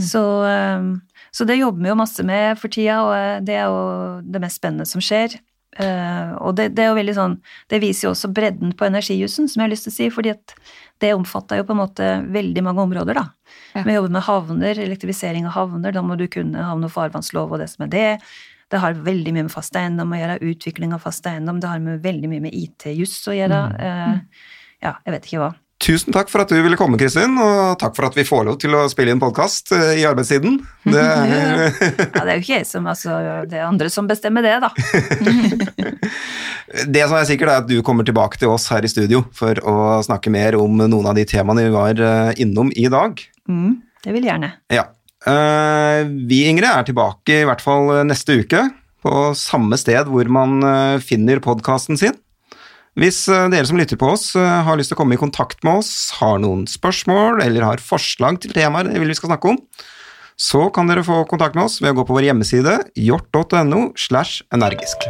Så, 0.00 0.22
eh, 0.48 0.88
så 1.30 1.44
det 1.46 1.60
jobber 1.60 1.84
vi 1.84 1.92
jo 1.92 1.98
masse 2.00 2.24
med 2.26 2.58
for 2.58 2.72
tida, 2.72 2.96
og 3.04 3.12
eh, 3.14 3.40
det 3.46 3.54
er 3.60 3.68
jo 3.68 4.22
det 4.24 4.40
mest 4.42 4.58
spennende 4.58 4.88
som 4.88 5.04
skjer. 5.04 5.36
Eh, 5.80 6.32
og 6.38 6.54
det, 6.58 6.68
det 6.76 6.84
er 6.84 6.92
jo 6.92 6.98
veldig 7.00 7.14
sånn 7.16 7.32
Det 7.66 7.80
viser 7.82 8.06
jo 8.06 8.12
også 8.12 8.28
bredden 8.30 8.70
på 8.78 8.86
energijussen, 8.86 9.48
som 9.50 9.58
jeg 9.58 9.66
har 9.66 9.72
lyst 9.72 9.88
til 9.88 9.94
å 9.94 9.96
si, 9.96 10.08
fordi 10.14 10.30
at 10.34 10.54
det 11.02 11.10
omfatter 11.16 11.58
jo 11.58 11.66
på 11.66 11.74
en 11.74 11.80
måte 11.80 12.10
veldig 12.32 12.62
mange 12.62 12.84
områder, 12.84 13.18
da. 13.18 13.24
Ja. 13.74 13.82
Vi 13.82 13.96
jobber 13.96 14.14
med 14.14 14.26
havner, 14.28 14.80
elektrifisering 14.86 15.48
av 15.50 15.56
havner, 15.56 15.94
da 15.96 16.04
må 16.06 16.16
du 16.20 16.28
kunne 16.30 16.62
havne- 16.62 16.86
og 16.86 16.94
farvannslov 16.94 17.56
og 17.56 17.62
det 17.64 17.68
som 17.72 17.88
er 17.88 17.90
det. 17.94 18.08
Det 18.70 18.80
har 18.80 19.02
veldig 19.06 19.34
mye 19.34 19.48
med 19.48 19.52
fast 19.52 19.74
eiendom 19.76 20.14
å 20.14 20.20
gjøre, 20.20 20.38
utvikling 20.52 20.94
av 20.94 21.02
fast 21.04 21.26
eiendom, 21.28 21.58
det 21.60 21.72
har 21.72 21.82
med 21.82 22.04
veldig 22.06 22.30
mye 22.30 22.46
med 22.46 22.54
IT-juss 22.54 23.18
å 23.28 23.34
gjøre. 23.36 23.60
Eh, 23.74 24.46
ja, 24.86 24.94
jeg 25.02 25.16
vet 25.16 25.28
ikke 25.28 25.42
hva. 25.42 25.52
Tusen 25.84 26.14
takk 26.16 26.30
for 26.32 26.40
at 26.40 26.48
du 26.48 26.56
ville 26.64 26.78
komme, 26.80 26.96
Kristin, 26.96 27.34
og 27.36 27.74
takk 27.80 27.92
for 27.96 28.06
at 28.08 28.14
vi 28.16 28.24
får 28.24 28.46
lov 28.48 28.54
til 28.62 28.72
å 28.72 28.86
spille 28.88 29.12
inn 29.12 29.20
podkast 29.20 29.74
i 29.74 30.06
arbeidstiden. 30.08 30.56
Det 30.88 31.02
er, 31.12 31.74
Ja, 31.74 32.22
det 32.22 32.22
er 32.22 32.38
jo 32.38 32.40
ikke 32.40 32.54
jeg 32.54 32.68
som, 32.70 32.86
altså, 32.88 33.18
det 33.50 33.58
er 33.58 33.66
andre 33.66 33.90
som 33.92 34.08
bestemmer 34.08 34.46
det, 34.46 34.54
da. 34.64 34.70
det 36.96 37.04
som 37.04 37.18
er 37.18 37.28
sikkert, 37.28 37.50
er 37.52 37.60
at 37.60 37.68
du 37.68 37.76
kommer 37.84 38.08
tilbake 38.08 38.40
til 38.40 38.54
oss 38.54 38.70
her 38.72 38.86
i 38.86 38.88
studio 38.88 39.26
for 39.36 39.60
å 39.60 39.76
snakke 40.06 40.32
mer 40.32 40.56
om 40.56 40.80
noen 40.86 41.10
av 41.10 41.18
de 41.18 41.26
temaene 41.28 41.66
vi 41.66 41.76
var 41.76 42.00
eh, 42.00 42.32
innom 42.40 42.72
i 42.72 42.88
dag. 42.88 43.20
Mm, 43.44 43.76
det 44.06 44.16
vil 44.16 44.24
jeg 44.24 44.32
gjerne. 44.32 44.54
Ja. 44.72 44.88
Eh, 45.28 46.00
vi, 46.30 46.46
Ingrid, 46.48 46.70
er 46.70 46.88
tilbake 46.88 47.42
i 47.42 47.46
hvert 47.50 47.64
fall 47.64 47.92
neste 48.08 48.40
uke 48.40 48.70
på 49.04 49.30
samme 49.36 49.76
sted 49.76 50.08
hvor 50.08 50.32
man 50.32 50.64
eh, 50.64 51.02
finner 51.04 51.44
podkasten 51.44 52.00
sin. 52.00 52.16
Hvis 52.94 53.24
eh, 53.26 53.48
dere 53.50 53.66
som 53.66 53.78
lytter 53.78 53.98
på 53.98 54.12
oss 54.14 54.28
eh, 54.38 54.60
har 54.66 54.78
lyst 54.78 54.92
til 54.92 54.94
å 54.94 55.00
komme 55.00 55.16
i 55.16 55.20
kontakt 55.20 55.64
med 55.66 55.80
oss, 55.80 56.12
har 56.20 56.38
noen 56.38 56.62
spørsmål 56.70 57.42
eller 57.42 57.66
har 57.66 57.82
forslag 57.82 58.38
til 58.42 58.54
temaer 58.54 58.86
dere 58.86 59.02
vil 59.02 59.10
vi 59.10 59.16
skal 59.18 59.32
snakke 59.32 59.50
om, 59.50 59.58
så 60.38 60.68
kan 60.74 60.86
dere 60.90 61.02
få 61.06 61.24
kontakt 61.30 61.58
med 61.58 61.66
oss 61.66 61.80
ved 61.82 61.90
å 61.90 61.98
gå 61.98 62.04
på 62.06 62.14
vår 62.14 62.28
hjemmeside 62.28 62.76
hjort.no 62.94 63.88
slash 63.98 64.44
energisk. 64.54 65.08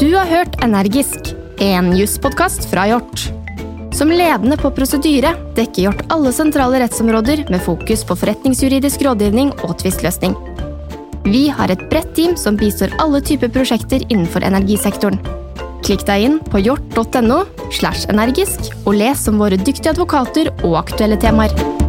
Du 0.00 0.10
har 0.16 0.26
hørt 0.26 0.58
Energisk, 0.66 1.34
en 1.62 1.92
jusspodkast 1.94 2.66
fra 2.70 2.88
Hjort. 2.90 3.28
Som 3.94 4.10
ledende 4.10 4.58
på 4.58 4.72
prosedyre 4.74 5.36
dekker 5.54 5.86
Hjort 5.86 6.02
alle 6.10 6.34
sentrale 6.34 6.82
rettsområder 6.82 7.46
med 7.46 7.62
fokus 7.62 8.02
på 8.06 8.18
forretningsjuridisk 8.18 9.06
rådgivning 9.06 9.54
og 9.62 9.78
tvistløsning. 9.84 10.34
Vi 11.24 11.46
har 11.48 11.72
et 11.72 11.84
bredt 11.88 12.12
team 12.16 12.34
som 12.36 12.58
bistår 12.60 12.92
alle 13.00 13.22
typer 13.24 13.48
prosjekter 13.52 14.04
innenfor 14.10 14.44
energisektoren. 14.44 15.16
Klikk 15.84 16.04
deg 16.08 16.26
inn 16.26 16.36
på 16.52 16.60
hjort.no 16.60 17.44
slash 17.72 18.08
energisk 18.12 18.72
og 18.84 18.98
les 19.00 19.24
om 19.32 19.40
våre 19.40 19.56
dyktige 19.60 19.94
advokater 19.94 20.52
og 20.62 20.78
aktuelle 20.84 21.20
temaer. 21.20 21.83